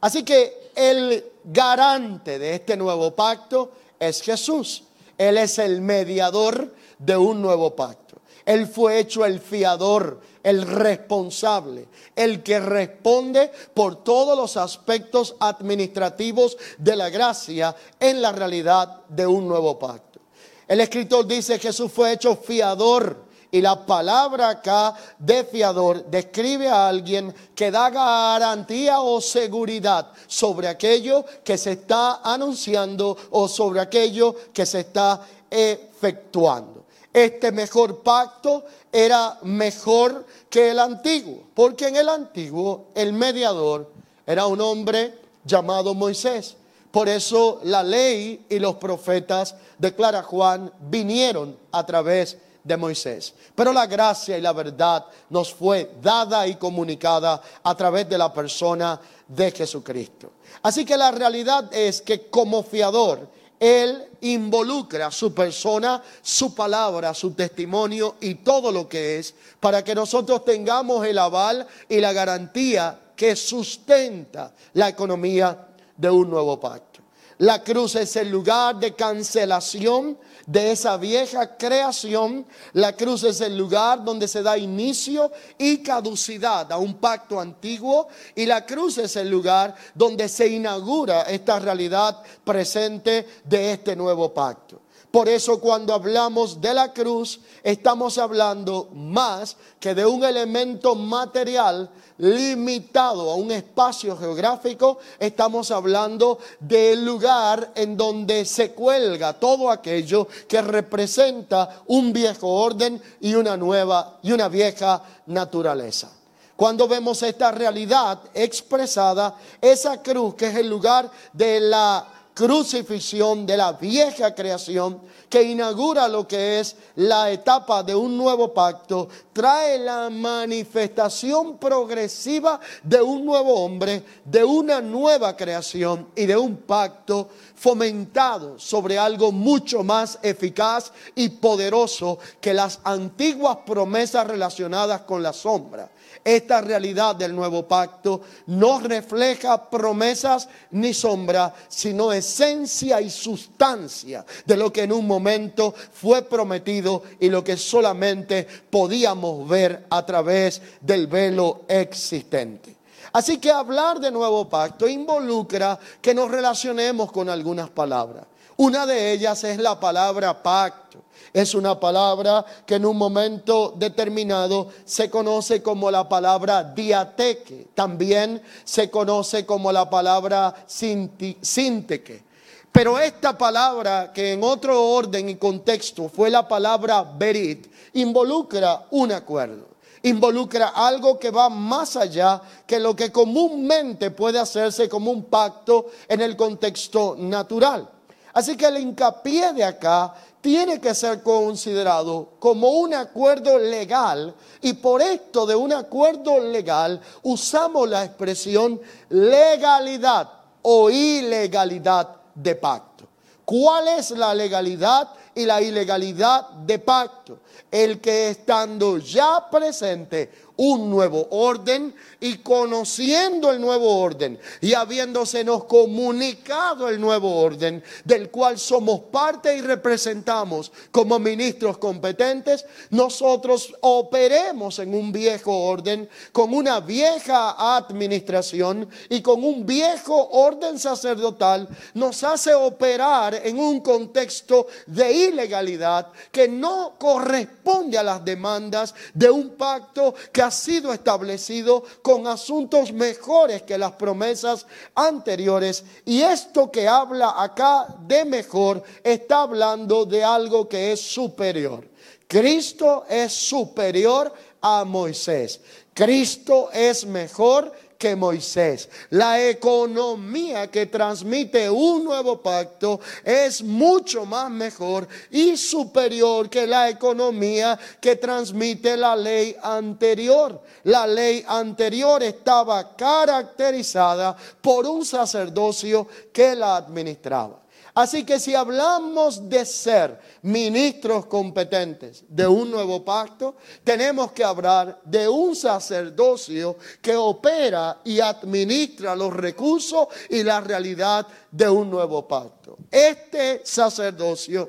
[0.00, 4.84] Así que el garante de este nuevo pacto es Jesús.
[5.18, 8.16] Él es el mediador de un nuevo pacto.
[8.44, 16.56] Él fue hecho el fiador, el responsable, el que responde por todos los aspectos administrativos
[16.78, 20.20] de la gracia en la realidad de un nuevo pacto.
[20.68, 26.88] El escritor dice Jesús fue hecho fiador y la palabra acá de fiador describe a
[26.88, 34.34] alguien que da garantía o seguridad sobre aquello que se está anunciando o sobre aquello
[34.52, 36.84] que se está efectuando.
[37.12, 43.90] Este mejor pacto era mejor que el antiguo, porque en el antiguo el mediador
[44.26, 46.56] era un hombre llamado Moisés.
[46.90, 53.32] Por eso la ley y los profetas, declara Juan, vinieron a través de de Moisés.
[53.54, 58.32] Pero la gracia y la verdad nos fue dada y comunicada a través de la
[58.32, 60.32] persona de Jesucristo.
[60.62, 63.28] Así que la realidad es que como fiador,
[63.60, 69.94] Él involucra su persona, su palabra, su testimonio y todo lo que es para que
[69.94, 77.00] nosotros tengamos el aval y la garantía que sustenta la economía de un nuevo pacto.
[77.38, 82.46] La cruz es el lugar de cancelación de esa vieja creación.
[82.72, 88.08] La cruz es el lugar donde se da inicio y caducidad a un pacto antiguo
[88.34, 94.32] y la cruz es el lugar donde se inaugura esta realidad presente de este nuevo
[94.32, 94.85] pacto.
[95.16, 101.88] Por eso cuando hablamos de la cruz, estamos hablando más que de un elemento material
[102.18, 110.28] limitado a un espacio geográfico, estamos hablando del lugar en donde se cuelga todo aquello
[110.46, 116.10] que representa un viejo orden y una nueva y una vieja naturaleza.
[116.56, 123.56] Cuando vemos esta realidad expresada, esa cruz que es el lugar de la crucifixión de
[123.56, 129.78] la vieja creación que inaugura lo que es la etapa de un nuevo pacto, trae
[129.78, 137.30] la manifestación progresiva de un nuevo hombre, de una nueva creación y de un pacto
[137.54, 145.32] fomentado sobre algo mucho más eficaz y poderoso que las antiguas promesas relacionadas con la
[145.32, 145.90] sombra.
[146.26, 154.56] Esta realidad del nuevo pacto no refleja promesas ni sombra, sino esencia y sustancia de
[154.56, 160.60] lo que en un momento fue prometido y lo que solamente podíamos ver a través
[160.80, 162.74] del velo existente.
[163.12, 168.24] Así que hablar de nuevo pacto involucra que nos relacionemos con algunas palabras.
[168.56, 171.04] Una de ellas es la palabra pacto.
[171.32, 177.68] Es una palabra que en un momento determinado se conoce como la palabra diateque.
[177.74, 182.24] También se conoce como la palabra sinteque.
[182.72, 189.12] Pero esta palabra, que en otro orden y contexto fue la palabra berit, involucra un
[189.12, 195.24] acuerdo involucra algo que va más allá que lo que comúnmente puede hacerse como un
[195.24, 197.88] pacto en el contexto natural.
[198.32, 200.14] Así que el hincapié de acá
[200.46, 204.32] tiene que ser considerado como un acuerdo legal
[204.62, 210.30] y por esto de un acuerdo legal usamos la expresión legalidad
[210.62, 213.08] o ilegalidad de pacto.
[213.44, 217.38] ¿Cuál es la legalidad y la ilegalidad de pacto?
[217.70, 225.64] El que estando ya presente un nuevo orden y conociendo el nuevo orden y habiéndosenos
[225.64, 234.78] comunicado el nuevo orden del cual somos parte y representamos como ministros competentes, nosotros operemos
[234.78, 242.24] en un viejo orden, con una vieja administración y con un viejo orden sacerdotal, nos
[242.24, 249.50] hace operar en un contexto de ilegalidad que no corresponde a las demandas de un
[249.50, 255.84] pacto que ha sido establecido con asuntos mejores que las promesas anteriores.
[256.04, 261.88] Y esto que habla acá de mejor está hablando de algo que es superior.
[262.28, 265.60] Cristo es superior a Moisés.
[265.94, 267.72] Cristo es mejor
[268.14, 268.88] Moisés.
[269.10, 276.88] La economía que transmite un nuevo pacto es mucho más mejor y superior que la
[276.88, 280.62] economía que transmite la ley anterior.
[280.84, 287.65] La ley anterior estaba caracterizada por un sacerdocio que la administraba.
[287.96, 295.00] Así que si hablamos de ser ministros competentes de un nuevo pacto, tenemos que hablar
[295.02, 302.28] de un sacerdocio que opera y administra los recursos y la realidad de un nuevo
[302.28, 302.76] pacto.
[302.90, 304.68] Este sacerdocio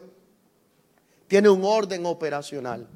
[1.27, 2.87] tiene un orden operacional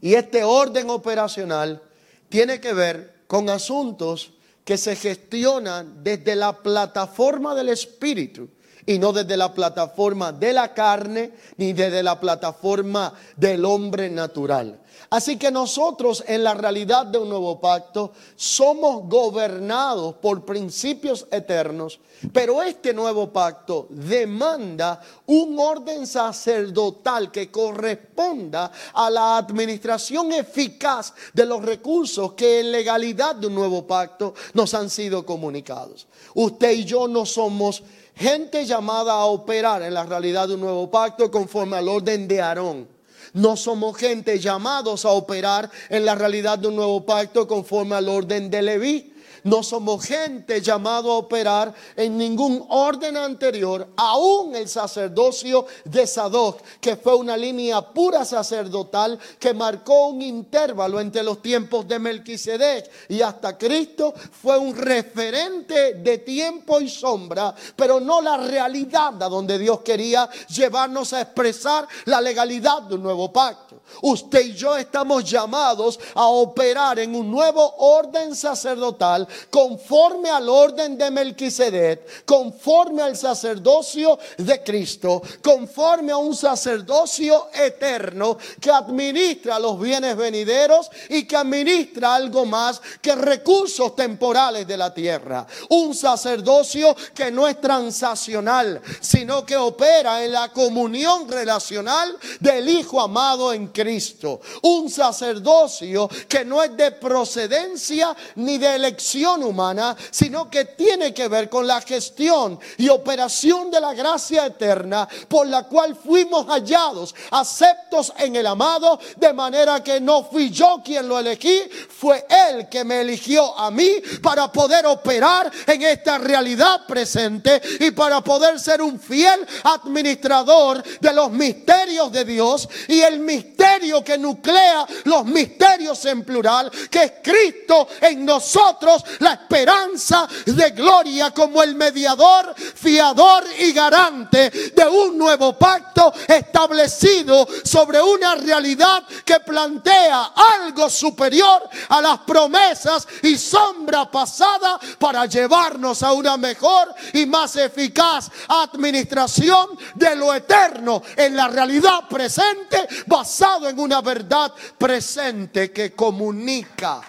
[0.00, 1.82] y este orden operacional
[2.28, 4.32] tiene que ver con asuntos
[4.64, 8.48] que se gestionan desde la plataforma del Espíritu
[8.86, 14.78] y no desde la plataforma de la carne ni desde la plataforma del hombre natural.
[15.10, 22.00] Así que nosotros en la realidad de un nuevo pacto somos gobernados por principios eternos,
[22.32, 31.44] pero este nuevo pacto demanda un orden sacerdotal que corresponda a la administración eficaz de
[31.44, 36.06] los recursos que en legalidad de un nuevo pacto nos han sido comunicados.
[36.34, 37.82] Usted y yo no somos
[38.14, 42.40] gente llamada a operar en la realidad de un nuevo pacto conforme al orden de
[42.40, 42.88] Aarón.
[43.32, 48.08] No somos gente llamados a operar en la realidad de un nuevo pacto conforme al
[48.08, 49.11] orden de Leví.
[49.44, 56.60] No somos gente llamado a operar en ningún orden anterior, aún el sacerdocio de Sadoc,
[56.80, 62.88] que fue una línea pura sacerdotal que marcó un intervalo entre los tiempos de Melquisedec
[63.08, 69.28] y hasta Cristo, fue un referente de tiempo y sombra, pero no la realidad a
[69.28, 73.82] donde Dios quería llevarnos a expresar la legalidad de un nuevo pacto.
[74.02, 80.96] Usted y yo estamos llamados a operar en un nuevo orden sacerdotal conforme al orden
[80.96, 89.78] de Melquisedec, conforme al sacerdocio de Cristo, conforme a un sacerdocio eterno que administra los
[89.78, 95.46] bienes venideros y que administra algo más que recursos temporales de la tierra.
[95.70, 103.00] Un sacerdocio que no es transaccional, sino que opera en la comunión relacional del Hijo
[103.00, 104.40] amado en Cristo.
[104.62, 111.28] Un sacerdocio que no es de procedencia ni de elección humana, sino que tiene que
[111.28, 117.14] ver con la gestión y operación de la gracia eterna por la cual fuimos hallados,
[117.30, 122.68] aceptos en el amado, de manera que no fui yo quien lo elegí, fue Él
[122.68, 123.90] que me eligió a mí
[124.22, 131.12] para poder operar en esta realidad presente y para poder ser un fiel administrador de
[131.12, 132.68] los misterios de Dios.
[132.88, 133.71] Y el misterio
[134.04, 141.32] que nuclea los misterios en plural, que es Cristo en nosotros, la esperanza de gloria
[141.32, 149.40] como el mediador, fiador y garante de un nuevo pacto establecido sobre una realidad que
[149.40, 157.26] plantea algo superior a las promesas y sombra pasada para llevarnos a una mejor y
[157.26, 165.72] más eficaz administración de lo eterno en la realidad presente basado en una verdad presente
[165.72, 167.00] que comunica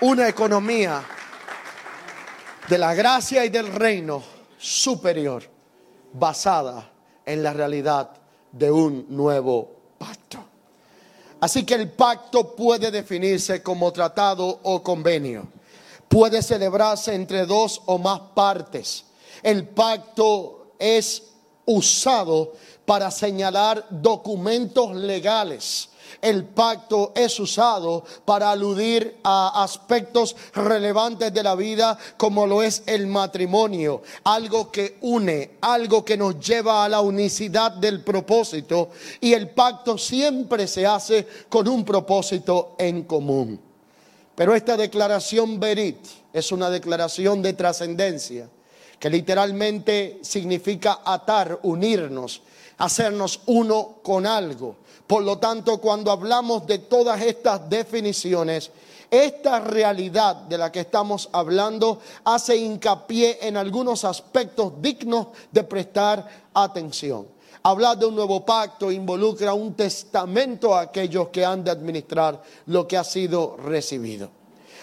[0.00, 1.02] una economía
[2.68, 4.22] de la gracia y del reino
[4.58, 5.42] superior
[6.12, 6.90] basada
[7.24, 8.10] en la realidad
[8.52, 10.44] de un nuevo pacto.
[11.40, 15.46] Así que el pacto puede definirse como tratado o convenio.
[16.08, 19.04] Puede celebrarse entre dos o más partes.
[19.42, 21.22] El pacto es
[21.66, 22.52] usado
[22.84, 25.90] para señalar documentos legales.
[26.20, 32.82] El pacto es usado para aludir a aspectos relevantes de la vida como lo es
[32.86, 39.32] el matrimonio, algo que une, algo que nos lleva a la unicidad del propósito y
[39.32, 43.60] el pacto siempre se hace con un propósito en común.
[44.34, 45.98] Pero esta declaración verit
[46.32, 48.48] es una declaración de trascendencia
[48.98, 52.42] que literalmente significa atar, unirnos,
[52.84, 54.76] hacernos uno con algo.
[55.06, 58.70] Por lo tanto, cuando hablamos de todas estas definiciones,
[59.10, 66.26] esta realidad de la que estamos hablando hace hincapié en algunos aspectos dignos de prestar
[66.52, 67.26] atención.
[67.62, 72.86] Hablar de un nuevo pacto involucra un testamento a aquellos que han de administrar lo
[72.86, 74.30] que ha sido recibido.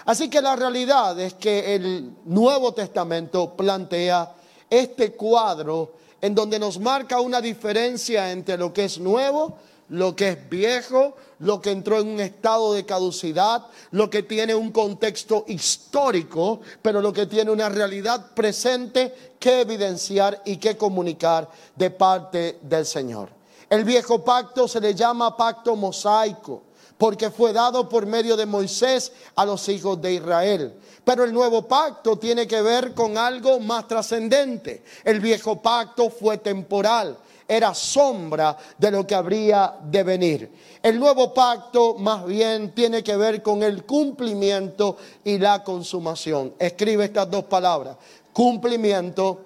[0.06, 4.34] Así que la realidad es que el Nuevo Testamento plantea
[4.68, 9.58] este cuadro en donde nos marca una diferencia entre lo que es nuevo,
[9.90, 14.56] lo que es viejo, lo que entró en un estado de caducidad, lo que tiene
[14.56, 21.50] un contexto histórico, pero lo que tiene una realidad presente que evidenciar y que comunicar
[21.76, 23.30] de parte del Señor.
[23.70, 26.64] El viejo pacto se le llama pacto mosaico
[27.02, 30.76] porque fue dado por medio de Moisés a los hijos de Israel.
[31.04, 34.84] Pero el nuevo pacto tiene que ver con algo más trascendente.
[35.04, 40.52] El viejo pacto fue temporal, era sombra de lo que habría de venir.
[40.84, 46.54] El nuevo pacto más bien tiene que ver con el cumplimiento y la consumación.
[46.60, 47.98] Escribe estas dos palabras,
[48.32, 49.42] cumplimiento,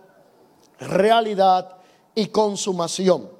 [0.78, 1.78] realidad
[2.14, 3.35] y consumación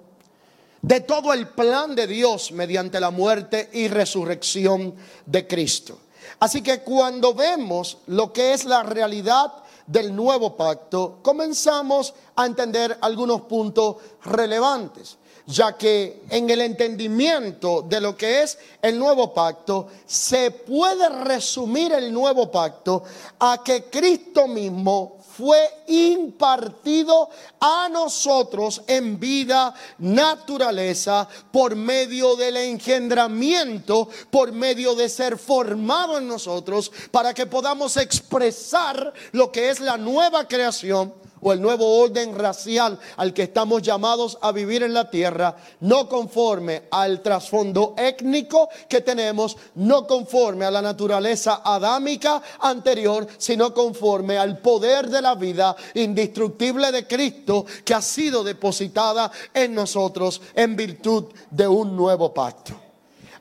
[0.86, 4.94] de todo el plan de Dios mediante la muerte y resurrección
[5.26, 5.98] de Cristo.
[6.40, 9.52] Así que cuando vemos lo que es la realidad
[9.88, 15.18] del nuevo pacto, comenzamos a entender algunos puntos relevantes,
[15.48, 21.94] ya que en el entendimiento de lo que es el nuevo pacto, se puede resumir
[21.94, 23.02] el nuevo pacto
[23.40, 27.30] a que Cristo mismo fue impartido
[27.60, 36.28] a nosotros en vida, naturaleza, por medio del engendramiento, por medio de ser formado en
[36.28, 42.36] nosotros, para que podamos expresar lo que es la nueva creación o el nuevo orden
[42.36, 48.68] racial al que estamos llamados a vivir en la tierra, no conforme al trasfondo étnico
[48.90, 55.36] que tenemos, no conforme a la naturaleza adámica anterior, sino conforme al poder de la
[55.36, 62.34] vida indestructible de Cristo que ha sido depositada en nosotros en virtud de un nuevo
[62.34, 62.74] pacto.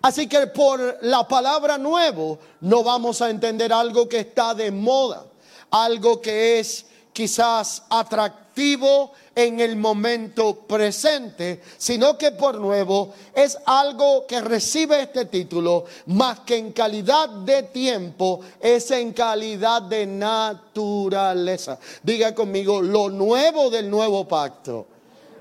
[0.03, 5.25] Así que por la palabra nuevo no vamos a entender algo que está de moda,
[5.71, 6.85] algo que es
[7.15, 15.27] quizás atractivo en el momento presente, sino que por nuevo es algo que recibe este
[15.27, 21.79] título, más que en calidad de tiempo, es en calidad de naturaleza.
[22.03, 24.89] Diga conmigo, lo nuevo del nuevo pacto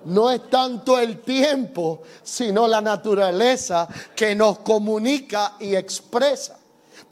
[0.05, 6.59] no es tanto el tiempo, sino la naturaleza que nos comunica y expresa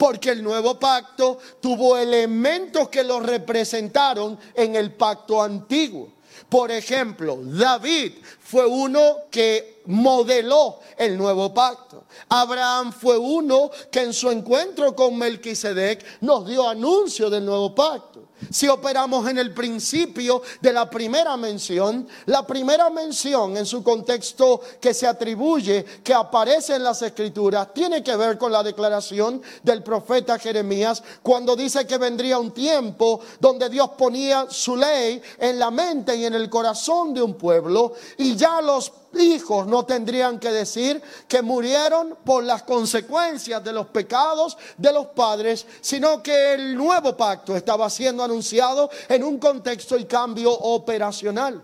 [0.02, 6.08] porque el nuevo pacto tuvo elementos que lo representaron en el pacto antiguo.
[6.48, 8.14] Por ejemplo, David
[8.52, 12.04] fue uno que modeló el nuevo pacto.
[12.28, 18.28] Abraham fue uno que en su encuentro con Melquisedec nos dio anuncio del nuevo pacto.
[18.50, 24.60] Si operamos en el principio de la primera mención, la primera mención en su contexto
[24.80, 29.82] que se atribuye, que aparece en las escrituras, tiene que ver con la declaración del
[29.82, 35.70] profeta Jeremías cuando dice que vendría un tiempo donde Dios ponía su ley en la
[35.70, 40.50] mente y en el corazón de un pueblo y ya los hijos no tendrían que
[40.50, 46.76] decir que murieron por las consecuencias de los pecados de los padres, sino que el
[46.76, 51.62] nuevo pacto estaba siendo anunciado en un contexto y cambio operacional.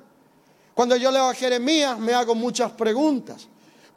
[0.73, 3.49] Cuando yo leo a Jeremías me hago muchas preguntas.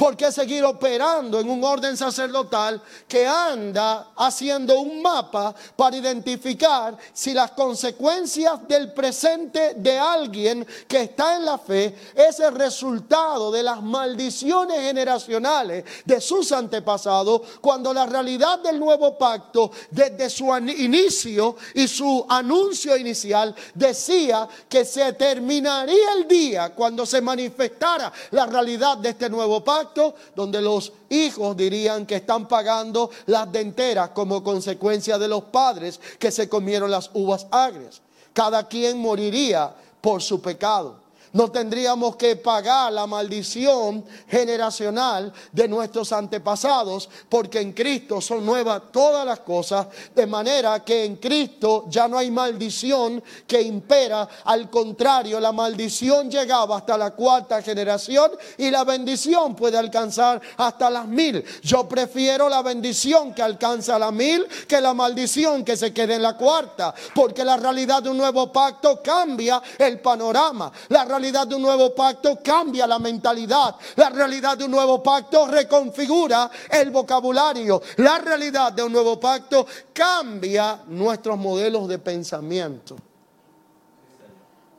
[0.02, 6.98] ¿Por qué seguir operando en un orden sacerdotal que anda haciendo un mapa para identificar
[7.14, 13.52] si las consecuencias del presente de alguien que está en la fe es el resultado
[13.52, 20.46] de las maldiciones generacionales de sus antepasados, cuando la realidad del nuevo pacto desde su
[20.58, 28.48] inicio y su anuncio inicial decía que se terminaría el día cuando se manifestara la
[28.48, 29.91] realidad de este nuevo pacto?
[30.36, 36.32] Donde los hijos dirían que están pagando las denteras como consecuencia de los padres que
[36.32, 38.02] se comieron las uvas agrias.
[38.34, 41.01] Cada quien moriría por su pecado.
[41.34, 48.84] No tendríamos que pagar la maldición generacional de nuestros antepasados, porque en Cristo son nuevas
[48.92, 54.70] todas las cosas, de manera que en Cristo ya no hay maldición que impera, al
[54.70, 61.08] contrario, la maldición llegaba hasta la cuarta generación y la bendición puede alcanzar hasta las
[61.08, 61.44] mil.
[61.62, 66.22] Yo prefiero la bendición que alcanza las mil que la maldición que se quede en
[66.22, 70.72] la cuarta, porque la realidad de un nuevo pacto cambia el panorama.
[70.90, 73.76] La de un nuevo pacto cambia la mentalidad.
[73.96, 77.82] La realidad de un nuevo pacto reconfigura el vocabulario.
[77.98, 82.96] La realidad de un nuevo pacto cambia nuestros modelos de pensamiento.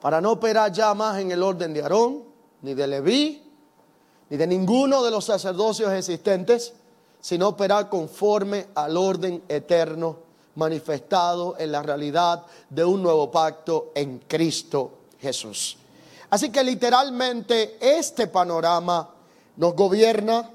[0.00, 2.24] Para no operar ya más en el orden de Aarón,
[2.62, 3.42] ni de Leví,
[4.30, 6.72] ni de ninguno de los sacerdocios existentes,
[7.20, 10.16] sino operar conforme al orden eterno
[10.56, 14.90] manifestado en la realidad de un nuevo pacto en Cristo
[15.20, 15.78] Jesús.
[16.32, 19.06] Así que literalmente este panorama
[19.56, 20.48] nos gobierna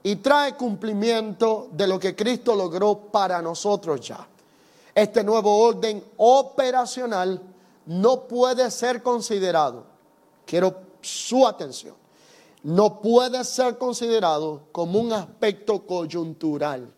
[0.00, 4.24] y trae cumplimiento de lo que Cristo logró para nosotros ya.
[4.94, 7.42] Este nuevo orden operacional
[7.86, 9.86] no puede ser considerado,
[10.46, 11.96] quiero su atención,
[12.62, 16.94] no puede ser considerado como un aspecto coyuntural.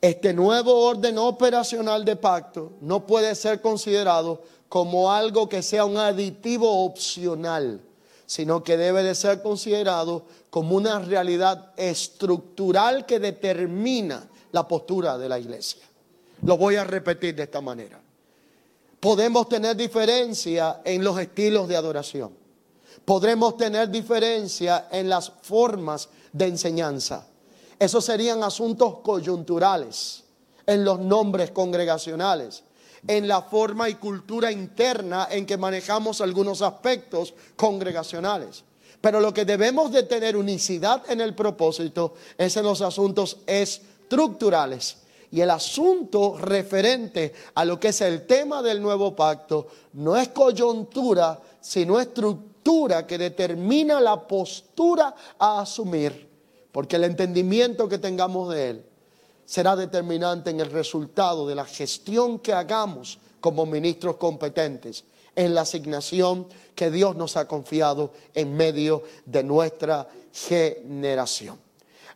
[0.00, 4.42] Este nuevo orden operacional de pacto no puede ser considerado
[4.74, 7.80] como algo que sea un aditivo opcional,
[8.26, 15.28] sino que debe de ser considerado como una realidad estructural que determina la postura de
[15.28, 15.84] la iglesia.
[16.42, 18.00] Lo voy a repetir de esta manera.
[18.98, 22.32] Podemos tener diferencia en los estilos de adoración.
[23.04, 27.28] Podremos tener diferencia en las formas de enseñanza
[27.78, 30.24] esos serían asuntos coyunturales
[30.66, 32.62] en los nombres congregacionales,
[33.06, 38.64] en la forma y cultura interna en que manejamos algunos aspectos congregacionales.
[39.00, 44.98] Pero lo que debemos de tener unicidad en el propósito es en los asuntos estructurales.
[45.30, 50.28] Y el asunto referente a lo que es el tema del nuevo pacto no es
[50.28, 56.34] coyuntura, sino estructura que determina la postura a asumir
[56.74, 58.86] porque el entendimiento que tengamos de Él
[59.46, 65.04] será determinante en el resultado de la gestión que hagamos como ministros competentes
[65.36, 71.58] en la asignación que Dios nos ha confiado en medio de nuestra generación.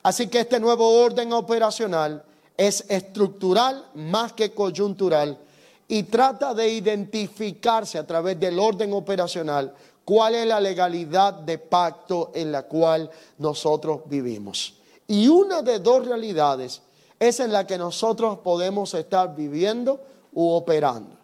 [0.02, 2.24] Así que este nuevo orden operacional
[2.56, 5.38] es estructural más que coyuntural
[5.86, 9.74] y trata de identificarse a través del orden operacional
[10.04, 14.74] cuál es la legalidad de pacto en la cual nosotros vivimos.
[15.06, 16.82] Y una de dos realidades
[17.18, 20.00] es en la que nosotros podemos estar viviendo
[20.32, 21.16] u operando.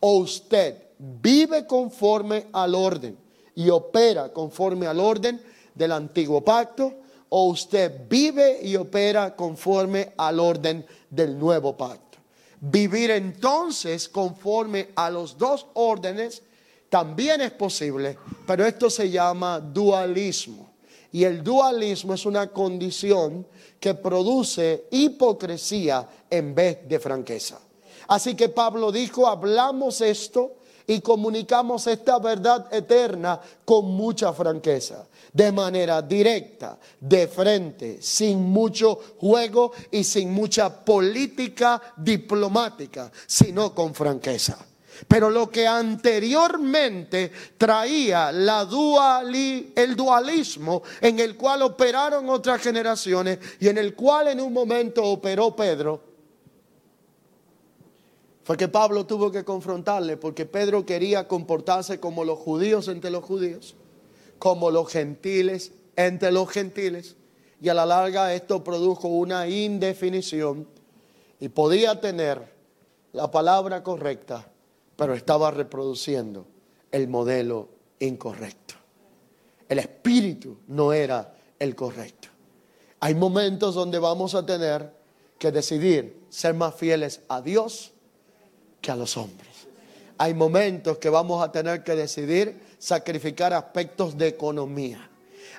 [0.00, 3.16] O usted vive conforme al orden
[3.54, 5.40] y opera conforme al orden
[5.74, 6.94] del antiguo pacto,
[7.28, 12.18] o usted vive y opera conforme al orden del nuevo pacto.
[12.60, 16.42] Vivir entonces conforme a los dos órdenes
[16.88, 20.69] también es posible, pero esto se llama dualismo.
[21.12, 23.46] Y el dualismo es una condición
[23.78, 27.58] que produce hipocresía en vez de franqueza.
[28.08, 30.56] Así que Pablo dijo, hablamos esto
[30.86, 38.98] y comunicamos esta verdad eterna con mucha franqueza, de manera directa, de frente, sin mucho
[39.18, 44.58] juego y sin mucha política diplomática, sino con franqueza.
[45.08, 53.78] Pero lo que anteriormente traía el dualismo en el cual operaron otras generaciones y en
[53.78, 56.02] el cual en un momento operó Pedro,
[58.42, 63.24] fue que Pablo tuvo que confrontarle porque Pedro quería comportarse como los judíos entre los
[63.24, 63.76] judíos,
[64.38, 67.16] como los gentiles entre los gentiles.
[67.62, 70.66] Y a la larga esto produjo una indefinición
[71.38, 72.52] y podía tener
[73.12, 74.49] la palabra correcta
[75.00, 76.46] pero estaba reproduciendo
[76.92, 77.70] el modelo
[78.00, 78.74] incorrecto.
[79.66, 82.28] El espíritu no era el correcto.
[83.00, 84.92] Hay momentos donde vamos a tener
[85.38, 87.92] que decidir ser más fieles a Dios
[88.82, 89.68] que a los hombres.
[90.18, 95.08] Hay momentos que vamos a tener que decidir sacrificar aspectos de economía.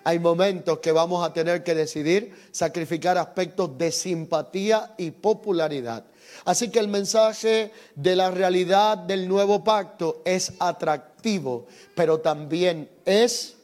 [0.03, 6.05] Hay momentos que vamos a tener que decidir sacrificar aspectos de simpatía y popularidad.
[6.45, 13.57] Así que el mensaje de la realidad del nuevo pacto es atractivo, pero también es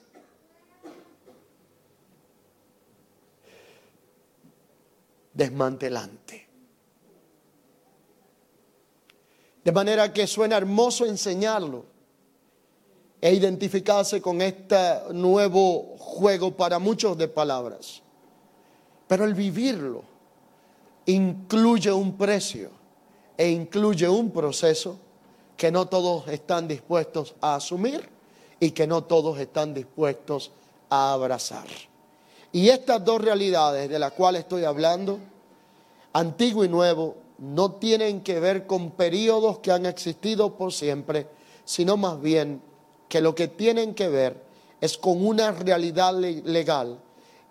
[5.34, 6.47] desmantelante.
[9.63, 11.97] De manera que suena hermoso enseñarlo,
[13.19, 14.78] e identificarse con este
[15.11, 18.01] nuevo juego para muchos de palabras.
[19.07, 20.03] Pero el vivirlo
[21.08, 22.70] incluye un precio
[23.38, 24.97] e incluye un proceso
[25.55, 28.08] que no todos están dispuestos a asumir
[28.60, 30.51] y que no todos están dispuestos
[30.89, 31.68] a abrazar.
[32.51, 35.20] Y estas dos realidades de las cuales estoy hablando,
[36.14, 41.28] antiguo y nuevo, no tienen que ver con periodos que han existido por siempre,
[41.66, 42.62] sino más bien
[43.08, 44.41] que lo que tienen que ver
[44.82, 46.99] es con una realidad legal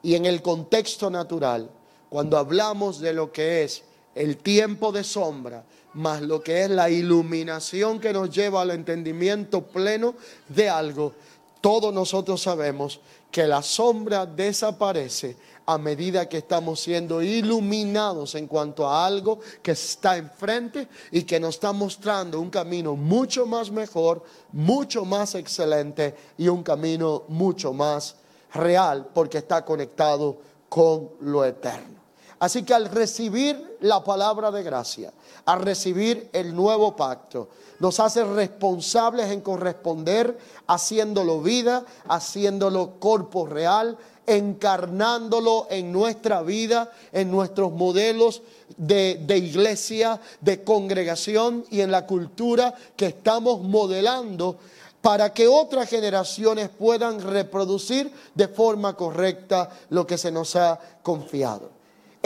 [0.02, 1.70] y en el contexto natural,
[2.08, 3.82] cuando hablamos de lo que es
[4.14, 9.62] el tiempo de sombra, más lo que es la iluminación que nos lleva al entendimiento
[9.62, 10.14] pleno
[10.48, 11.12] de algo,
[11.60, 13.00] todos nosotros sabemos
[13.30, 15.36] que la sombra desaparece
[15.66, 21.40] a medida que estamos siendo iluminados en cuanto a algo que está enfrente y que
[21.40, 27.72] nos está mostrando un camino mucho más mejor, mucho más excelente y un camino mucho
[27.72, 28.16] más
[28.54, 30.38] real porque está conectado
[30.68, 31.95] con lo eterno.
[32.38, 35.12] Así que al recibir la palabra de gracia,
[35.46, 43.96] al recibir el nuevo pacto, nos hace responsables en corresponder, haciéndolo vida, haciéndolo cuerpo real,
[44.26, 48.42] encarnándolo en nuestra vida, en nuestros modelos
[48.76, 54.58] de, iglesia, de congregación y en la cultura que estamos modelando
[55.00, 61.75] para que otras generaciones puedan reproducir de forma correcta lo que se nos ha confiado.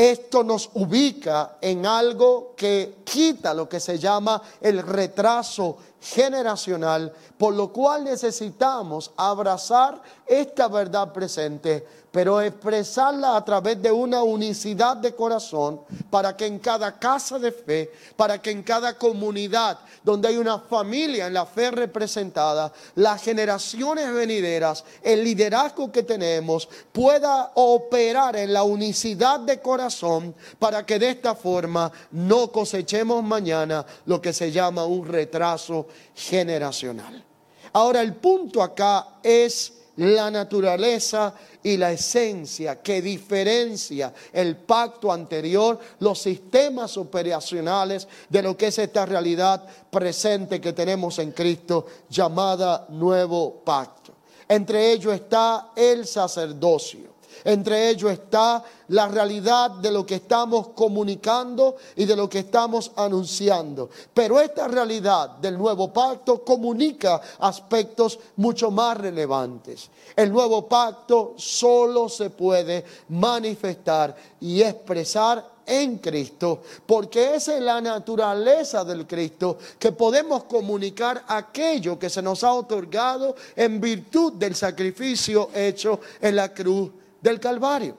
[0.00, 7.52] Esto nos ubica en algo que quita lo que se llama el retraso generacional, por
[7.52, 15.14] lo cual necesitamos abrazar esta verdad presente pero expresarla a través de una unicidad de
[15.14, 15.80] corazón
[16.10, 20.58] para que en cada casa de fe, para que en cada comunidad donde hay una
[20.58, 28.52] familia en la fe representada, las generaciones venideras, el liderazgo que tenemos pueda operar en
[28.52, 34.50] la unicidad de corazón para que de esta forma no cosechemos mañana lo que se
[34.50, 37.24] llama un retraso generacional.
[37.72, 45.78] Ahora el punto acá es la naturaleza y la esencia que diferencia el pacto anterior,
[45.98, 52.86] los sistemas operacionales de lo que es esta realidad presente que tenemos en Cristo llamada
[52.88, 54.14] nuevo pacto.
[54.48, 57.09] Entre ellos está el sacerdocio.
[57.44, 62.92] Entre ellos está la realidad de lo que estamos comunicando y de lo que estamos
[62.96, 63.90] anunciando.
[64.12, 69.90] Pero esta realidad del nuevo pacto comunica aspectos mucho más relevantes.
[70.16, 77.80] El nuevo pacto solo se puede manifestar y expresar en Cristo, porque esa es la
[77.80, 84.56] naturaleza del Cristo, que podemos comunicar aquello que se nos ha otorgado en virtud del
[84.56, 86.90] sacrificio hecho en la cruz
[87.20, 87.96] del Calvario.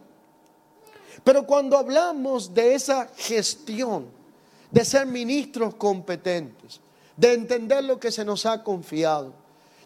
[1.24, 4.08] Pero cuando hablamos de esa gestión,
[4.72, 6.80] de ser ministros competentes,
[7.18, 9.34] de entender lo que se nos ha confiado,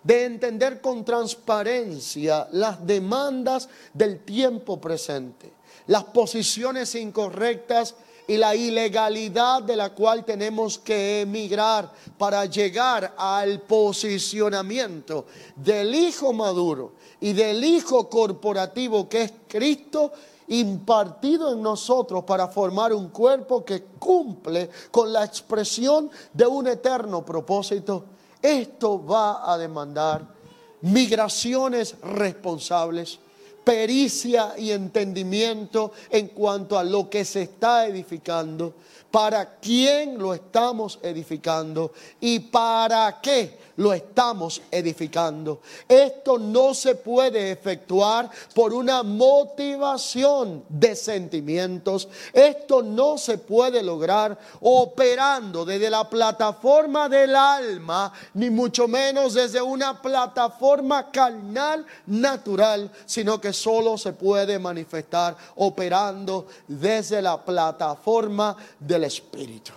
[0.04, 5.52] de entender con transparencia las demandas del tiempo presente,
[5.88, 7.96] las posiciones incorrectas
[8.28, 16.34] y la ilegalidad de la cual tenemos que emigrar para llegar al posicionamiento del Hijo
[16.34, 20.12] maduro y del Hijo corporativo que es Cristo
[20.48, 27.26] impartido en nosotros para formar un cuerpo que cumple con la expresión de un eterno
[27.26, 28.06] propósito.
[28.42, 30.36] Esto va a demandar
[30.82, 33.20] migraciones responsables,
[33.66, 38.76] pericia y entendimiento en cuanto a lo que se está edificando,
[39.16, 45.62] para quién lo estamos edificando y para qué lo estamos edificando.
[45.88, 52.10] Esto no se puede efectuar por una motivación de sentimientos.
[52.34, 59.62] Esto no se puede lograr operando desde la plataforma del alma, ni mucho menos desde
[59.62, 69.05] una plataforma carnal natural, sino que solo se puede manifestar operando desde la plataforma del
[69.06, 69.72] Espíritu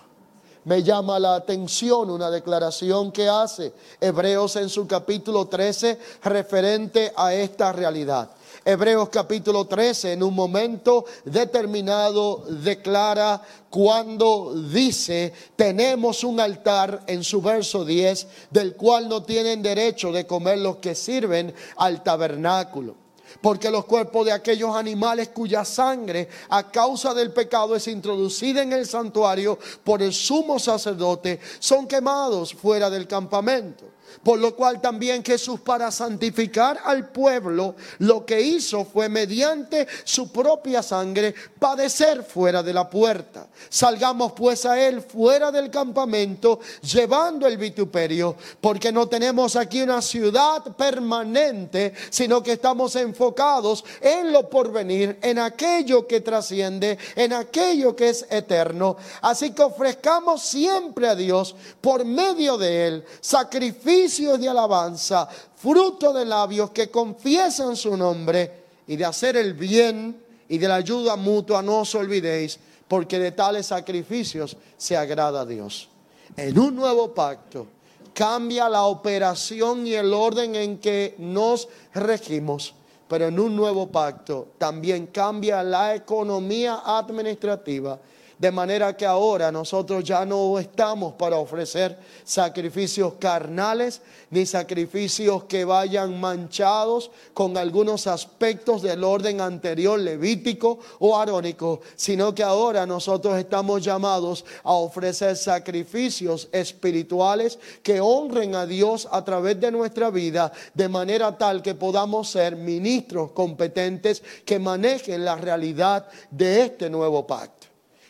[0.68, 7.32] me llama la atención una declaración que hace Hebreos en su capítulo 13 referente a
[7.32, 8.30] esta realidad.
[8.66, 17.40] Hebreos capítulo 13 en un momento determinado declara cuando dice, tenemos un altar en su
[17.40, 23.07] verso 10, del cual no tienen derecho de comer los que sirven al tabernáculo
[23.40, 28.72] porque los cuerpos de aquellos animales cuya sangre a causa del pecado es introducida en
[28.72, 33.97] el santuario por el sumo sacerdote son quemados fuera del campamento.
[34.22, 40.30] Por lo cual también Jesús para santificar al pueblo lo que hizo fue mediante su
[40.30, 43.46] propia sangre padecer fuera de la puerta.
[43.68, 50.02] Salgamos pues a él fuera del campamento llevando el vituperio, porque no tenemos aquí una
[50.02, 57.94] ciudad permanente, sino que estamos enfocados en lo porvenir, en aquello que trasciende, en aquello
[57.94, 58.96] que es eterno.
[59.22, 66.24] Así que ofrezcamos siempre a Dios por medio de él sacrificio de alabanza, fruto de
[66.24, 71.62] labios que confiesan su nombre y de hacer el bien y de la ayuda mutua,
[71.62, 75.88] no os olvidéis, porque de tales sacrificios se agrada a Dios.
[76.36, 77.66] En un nuevo pacto
[78.14, 82.74] cambia la operación y el orden en que nos regimos,
[83.08, 87.98] pero en un nuevo pacto también cambia la economía administrativa
[88.38, 95.64] de manera que ahora nosotros ya no estamos para ofrecer sacrificios carnales ni sacrificios que
[95.64, 103.38] vayan manchados con algunos aspectos del orden anterior levítico o arónico, sino que ahora nosotros
[103.38, 110.52] estamos llamados a ofrecer sacrificios espirituales que honren a Dios a través de nuestra vida
[110.74, 117.26] de manera tal que podamos ser ministros competentes que manejen la realidad de este nuevo
[117.26, 117.67] pacto.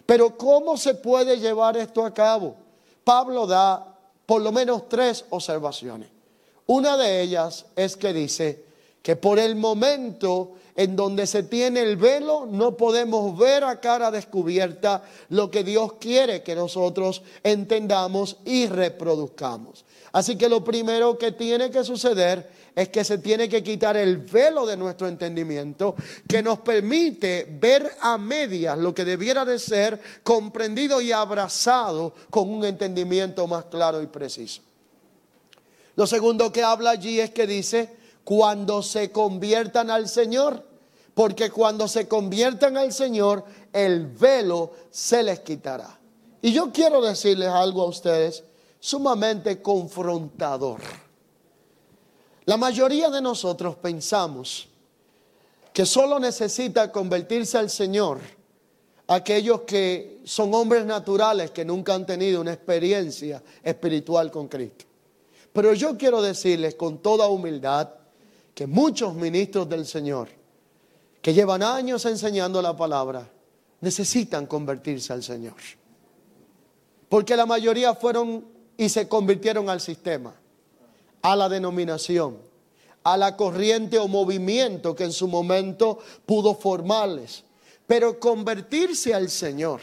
[0.09, 2.57] Pero ¿cómo se puede llevar esto a cabo?
[3.05, 3.95] Pablo da
[4.25, 6.09] por lo menos tres observaciones.
[6.65, 8.65] Una de ellas es que dice
[9.03, 14.13] que por el momento en donde se tiene el velo no podemos ver a cara
[14.13, 19.85] descubierta lo que Dios quiere que nosotros entendamos y reproduzcamos.
[20.13, 24.19] Así que lo primero que tiene que suceder es que se tiene que quitar el
[24.19, 25.97] velo de nuestro entendimiento
[26.29, 32.49] que nos permite ver a medias lo que debiera de ser comprendido y abrazado con
[32.49, 34.63] un entendimiento más claro y preciso.
[35.97, 40.68] Lo segundo que habla allí es que dice, cuando se conviertan al Señor,
[41.19, 45.99] porque cuando se conviertan al Señor, el velo se les quitará.
[46.41, 48.45] Y yo quiero decirles algo a ustedes
[48.79, 50.81] sumamente confrontador.
[52.45, 54.69] La mayoría de nosotros pensamos
[55.73, 58.21] que solo necesita convertirse al Señor
[59.09, 64.85] aquellos que son hombres naturales que nunca han tenido una experiencia espiritual con Cristo.
[65.53, 67.89] Pero yo quiero decirles con toda humildad
[68.55, 70.38] que muchos ministros del Señor
[71.29, 73.29] que llevan años enseñando la palabra
[73.83, 75.57] necesitan convertirse al Señor.
[77.11, 78.47] Porque la mayoría fueron
[78.79, 80.35] y se convirtieron al sistema
[81.21, 82.39] a la denominación,
[83.05, 87.45] a la corriente o movimiento que en su momento pudo formarles.
[87.87, 89.83] Pero convertirse al Señor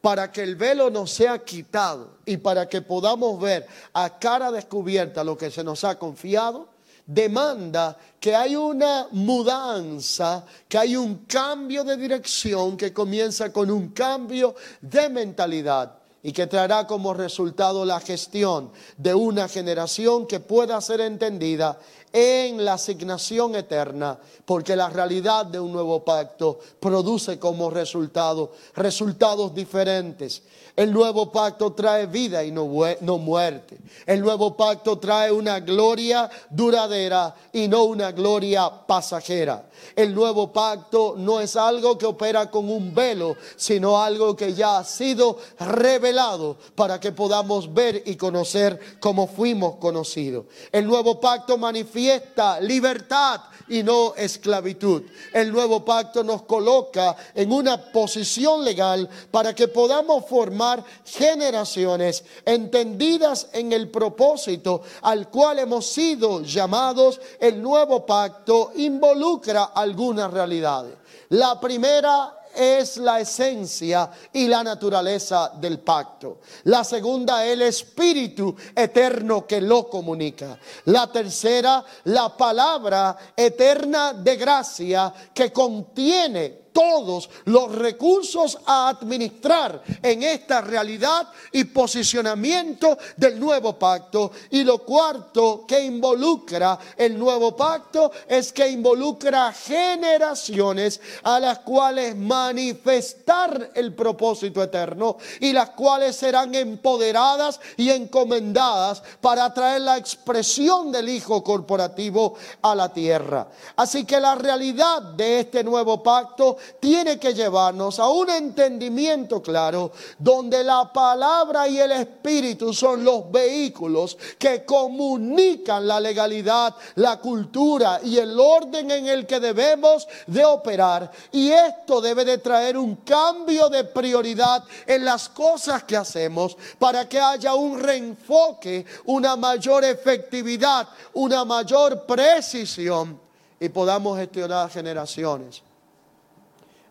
[0.00, 5.24] para que el velo nos sea quitado y para que podamos ver a cara descubierta
[5.24, 6.68] lo que se nos ha confiado,
[7.06, 13.88] demanda que hay una mudanza, que hay un cambio de dirección que comienza con un
[13.88, 20.80] cambio de mentalidad y que traerá como resultado la gestión de una generación que pueda
[20.80, 21.78] ser entendida
[22.14, 29.54] en la asignación eterna, porque la realidad de un nuevo pacto produce como resultado resultados
[29.54, 30.42] diferentes.
[30.76, 33.78] El nuevo pacto trae vida y no, muerte.
[34.06, 39.68] El nuevo pacto trae una gloria duradera y no una gloria pasajera.
[39.94, 44.78] El nuevo pacto no es algo que opera con un velo, sino algo que ya
[44.78, 50.46] ha sido revelado para que podamos ver y conocer como fuimos conocidos.
[50.72, 55.04] El nuevo pacto manifiesta libertad y no esclavitud.
[55.32, 60.63] El nuevo pacto nos coloca en una posición legal para que podamos formar
[61.04, 67.20] generaciones entendidas en el propósito al cual hemos sido llamados.
[67.38, 70.94] El nuevo pacto involucra algunas realidades.
[71.30, 76.38] La primera es la esencia y la naturaleza del pacto.
[76.64, 80.58] La segunda, el espíritu eterno que lo comunica.
[80.86, 90.24] La tercera, la palabra eterna de gracia que contiene todos los recursos a administrar en
[90.24, 94.32] esta realidad y posicionamiento del nuevo pacto.
[94.50, 102.16] Y lo cuarto que involucra el nuevo pacto es que involucra generaciones a las cuales
[102.16, 110.90] manifestar el propósito eterno y las cuales serán empoderadas y encomendadas para traer la expresión
[110.90, 113.46] del Hijo corporativo a la tierra.
[113.76, 119.92] Así que la realidad de este nuevo pacto tiene que llevarnos a un entendimiento claro
[120.18, 128.00] donde la palabra y el espíritu son los vehículos que comunican la legalidad, la cultura
[128.02, 131.10] y el orden en el que debemos de operar.
[131.32, 137.08] Y esto debe de traer un cambio de prioridad en las cosas que hacemos para
[137.08, 143.20] que haya un reenfoque, una mayor efectividad, una mayor precisión
[143.60, 145.62] y podamos gestionar generaciones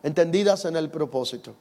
[0.03, 1.55] entendidas en el propósito,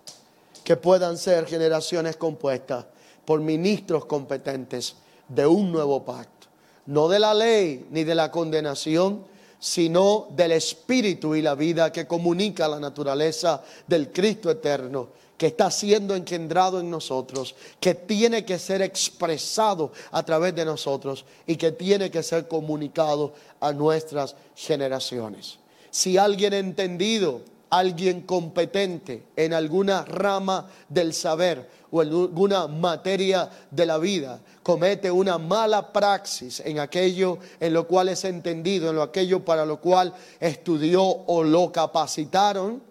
[0.65, 2.85] que puedan ser generaciones compuestas
[3.25, 4.97] por ministros competentes
[5.29, 6.49] de un nuevo pacto,
[6.87, 9.25] no de la ley ni de la condenación,
[9.59, 15.73] sino del espíritu y la vida que comunica la naturaleza del Cristo eterno que está
[15.73, 21.73] siendo engendrado en nosotros, que tiene que ser expresado a través de nosotros y que
[21.73, 25.59] tiene que ser comunicado a nuestras generaciones.
[25.91, 27.41] Si alguien entendido,
[27.73, 35.11] alguien competente en alguna rama del saber o en alguna materia de la vida comete
[35.11, 39.81] una mala praxis en aquello en lo cual es entendido, en lo aquello para lo
[39.81, 42.83] cual estudió o lo capacitaron,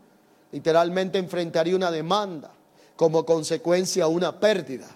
[0.52, 2.50] literalmente enfrentaría una demanda,
[2.96, 4.88] como consecuencia una pérdida.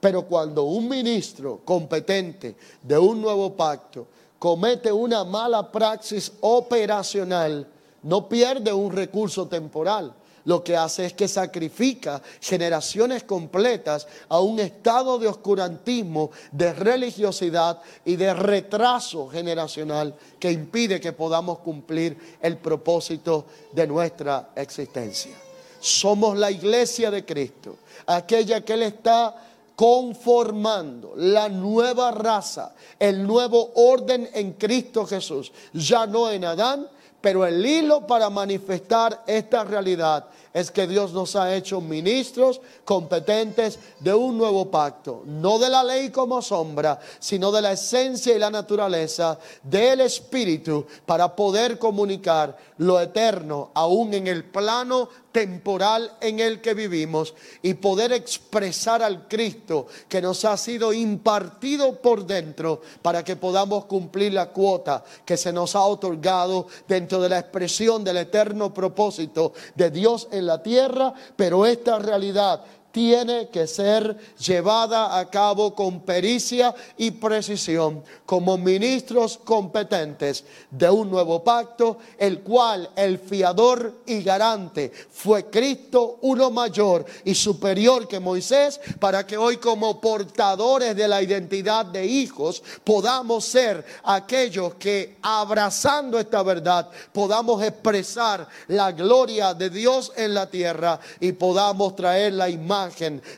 [0.00, 4.06] Pero cuando un ministro competente de un nuevo pacto
[4.38, 7.66] comete una mala praxis operacional,
[8.02, 10.14] no pierde un recurso temporal.
[10.44, 17.80] Lo que hace es que sacrifica generaciones completas a un estado de oscurantismo, de religiosidad
[18.04, 25.36] y de retraso generacional que impide que podamos cumplir el propósito de nuestra existencia.
[25.78, 27.76] Somos la iglesia de Cristo,
[28.06, 29.34] aquella que Él está
[29.76, 36.86] conformando la nueva raza, el nuevo orden en Cristo Jesús, ya no en Adán,
[37.20, 43.78] pero el hilo para manifestar esta realidad es que Dios nos ha hecho ministros competentes
[44.00, 48.38] de un nuevo pacto, no de la ley como sombra, sino de la esencia y
[48.38, 56.40] la naturaleza del Espíritu para poder comunicar lo eterno aún en el plano temporal en
[56.40, 62.80] el que vivimos y poder expresar al Cristo que nos ha sido impartido por dentro
[63.02, 68.02] para que podamos cumplir la cuota que se nos ha otorgado dentro de la expresión
[68.04, 75.18] del eterno propósito de Dios en la tierra, pero esta realidad tiene que ser llevada
[75.18, 82.90] a cabo con pericia y precisión como ministros competentes de un nuevo pacto, el cual
[82.96, 89.58] el fiador y garante fue Cristo, uno mayor y superior que Moisés, para que hoy
[89.58, 97.62] como portadores de la identidad de hijos podamos ser aquellos que abrazando esta verdad podamos
[97.62, 102.79] expresar la gloria de Dios en la tierra y podamos traer la imagen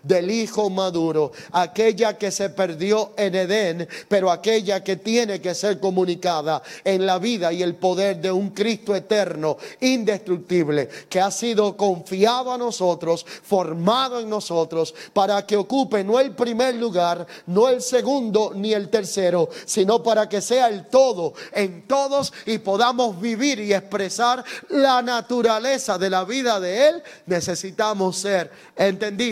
[0.02, 5.80] del Hijo maduro, aquella que se perdió en Edén, pero aquella que tiene que ser
[5.80, 11.76] comunicada en la vida y el poder de un Cristo eterno, indestructible, que ha sido
[11.76, 17.82] confiado a nosotros, formado en nosotros, para que ocupe no el primer lugar, no el
[17.82, 23.58] segundo ni el tercero, sino para que sea el todo en todos y podamos vivir
[23.60, 29.31] y expresar la naturaleza de la vida de Él, necesitamos ser entendidos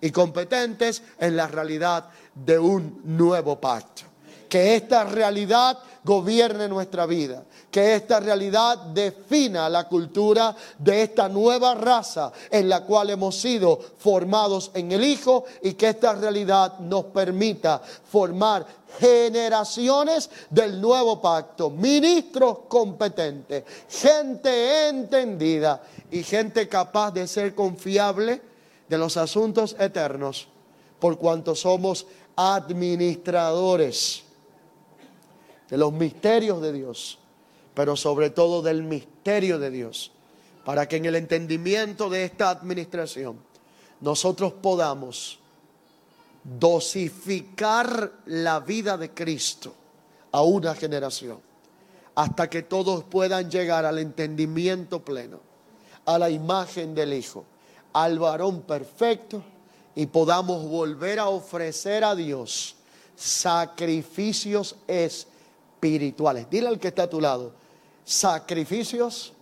[0.00, 4.02] y competentes en la realidad de un nuevo pacto.
[4.48, 11.74] Que esta realidad gobierne nuestra vida, que esta realidad defina la cultura de esta nueva
[11.74, 17.04] raza en la cual hemos sido formados en el Hijo y que esta realidad nos
[17.06, 18.64] permita formar
[18.98, 28.47] generaciones del nuevo pacto, ministros competentes, gente entendida y gente capaz de ser confiable
[28.88, 30.48] de los asuntos eternos,
[30.98, 34.24] por cuanto somos administradores
[35.68, 37.18] de los misterios de Dios,
[37.74, 40.12] pero sobre todo del misterio de Dios,
[40.64, 43.38] para que en el entendimiento de esta administración
[44.00, 45.38] nosotros podamos
[46.42, 49.74] dosificar la vida de Cristo
[50.32, 51.40] a una generación,
[52.14, 55.40] hasta que todos puedan llegar al entendimiento pleno,
[56.06, 57.44] a la imagen del Hijo
[57.98, 59.42] al varón perfecto
[59.96, 62.76] y podamos volver a ofrecer a Dios
[63.16, 66.48] sacrificios espirituales.
[66.48, 67.52] Dile al que está a tu lado,
[68.04, 69.32] sacrificios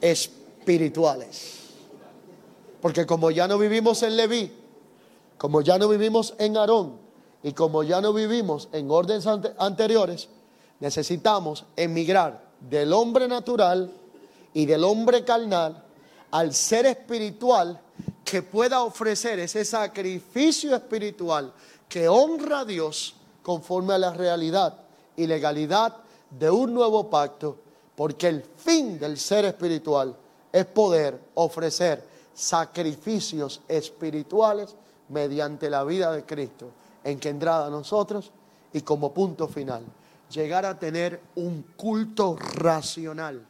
[0.00, 1.64] espirituales.
[2.80, 4.52] Porque como ya no vivimos en Leví,
[5.36, 6.96] como ya no vivimos en Aarón
[7.42, 9.26] y como ya no vivimos en órdenes
[9.58, 10.28] anteriores,
[10.78, 13.90] necesitamos emigrar del hombre natural
[14.54, 15.85] y del hombre carnal
[16.30, 17.80] al ser espiritual
[18.24, 21.52] que pueda ofrecer ese sacrificio espiritual
[21.88, 24.80] que honra a Dios conforme a la realidad
[25.16, 25.96] y legalidad
[26.30, 27.56] de un nuevo pacto,
[27.94, 30.16] porque el fin del ser espiritual
[30.52, 32.04] es poder ofrecer
[32.34, 34.74] sacrificios espirituales
[35.08, 36.70] mediante la vida de Cristo
[37.04, 38.32] engendrada a nosotros
[38.72, 39.84] y como punto final,
[40.30, 43.46] llegar a tener un culto racional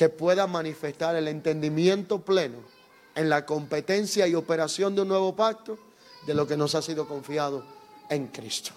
[0.00, 2.56] que pueda manifestar el entendimiento pleno
[3.14, 5.76] en la competencia y operación de un nuevo pacto
[6.26, 7.62] de lo que nos ha sido confiado
[8.08, 8.70] en Cristo.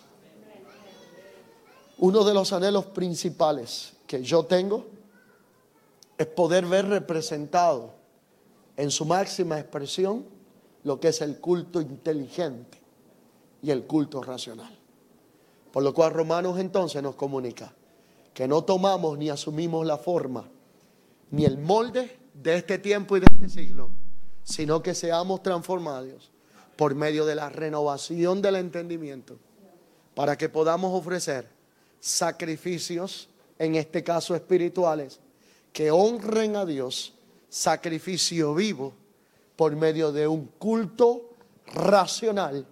[1.99, 4.85] Uno de los anhelos principales que yo tengo
[6.17, 7.93] es poder ver representado
[8.75, 10.25] en su máxima expresión
[10.83, 12.81] lo que es el culto inteligente
[13.61, 14.77] y el culto racional.
[15.71, 17.73] Por lo cual Romanos entonces nos comunica
[18.33, 20.49] que no tomamos ni asumimos la forma
[21.33, 23.89] ni el molde de este tiempo y de este siglo,
[24.43, 26.29] sino que seamos transformados
[26.75, 29.37] por medio de la renovación del entendimiento,
[30.13, 31.47] para que podamos ofrecer
[31.99, 35.19] sacrificios, en este caso espirituales,
[35.71, 37.15] que honren a Dios,
[37.49, 38.93] sacrificio vivo,
[39.55, 41.31] por medio de un culto
[41.65, 42.67] racional,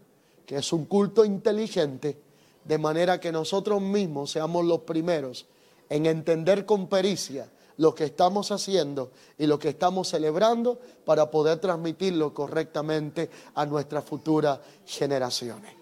[0.46, 2.16] que es un culto inteligente,
[2.64, 5.48] de manera que nosotros mismos seamos los primeros
[5.90, 7.50] en entender con pericia
[7.82, 14.06] lo que estamos haciendo y lo que estamos celebrando para poder transmitirlo correctamente a nuestras
[14.06, 15.74] futuras generaciones.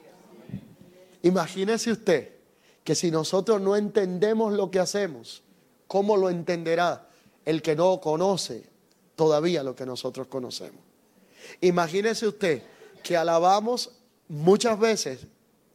[1.23, 2.35] Imagínese usted
[2.85, 5.43] que si nosotros no entendemos lo que hacemos,
[5.87, 7.09] ¿cómo lo entenderá
[7.43, 8.63] el que no conoce
[9.17, 10.81] todavía lo que nosotros conocemos?
[11.59, 12.63] Imagínese usted
[13.03, 13.91] que alabamos
[14.29, 15.27] muchas veces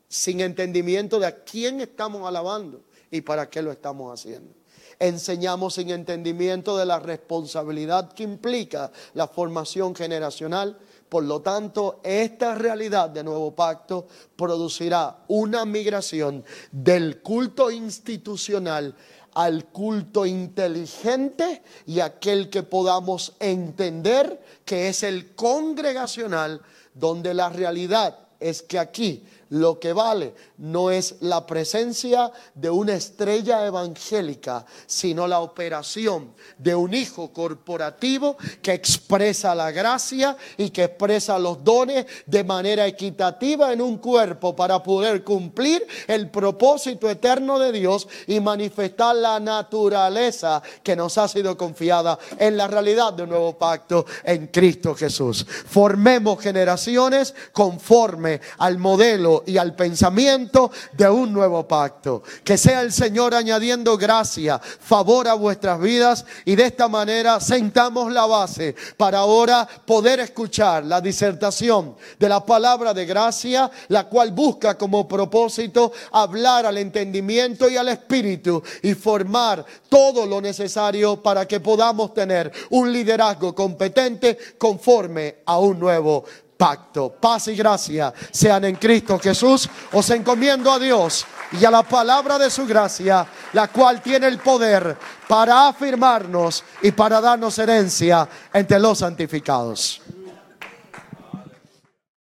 [0.09, 4.63] sin entendimiento de a quién estamos alabando y para qué lo estamos haciendo
[4.99, 10.78] enseñamos sin entendimiento de la responsabilidad que implica la formación generacional.
[11.09, 18.95] Por lo tanto, esta realidad de nuevo pacto producirá una migración del culto institucional
[19.34, 26.62] al culto inteligente y aquel que podamos entender que es el congregacional,
[26.95, 32.95] donde la realidad es que aquí lo que vale no es la presencia de una
[32.95, 40.84] estrella evangélica, sino la operación de un hijo corporativo que expresa la gracia y que
[40.84, 47.59] expresa los dones de manera equitativa en un cuerpo para poder cumplir el propósito eterno
[47.59, 53.24] de Dios y manifestar la naturaleza que nos ha sido confiada en la realidad de
[53.24, 55.47] un nuevo pacto en Cristo Jesús.
[55.47, 62.22] Formemos generaciones conforme al modelo y al pensamiento de un nuevo pacto.
[62.45, 68.12] Que sea el Señor añadiendo gracia, favor a vuestras vidas y de esta manera sentamos
[68.12, 74.32] la base para ahora poder escuchar la disertación de la palabra de gracia, la cual
[74.32, 81.47] busca como propósito hablar al entendimiento y al espíritu y formar todo lo necesario para
[81.47, 86.24] que podamos tener un liderazgo competente conforme a un nuevo
[86.57, 87.11] pacto.
[87.11, 89.68] Paz y gracia sean en Cristo Jesús.
[89.92, 94.38] Os encomiendo a Dios y a la palabra de su gracia, la cual tiene el
[94.38, 94.96] poder
[95.28, 100.00] para afirmarnos y para darnos herencia entre los santificados.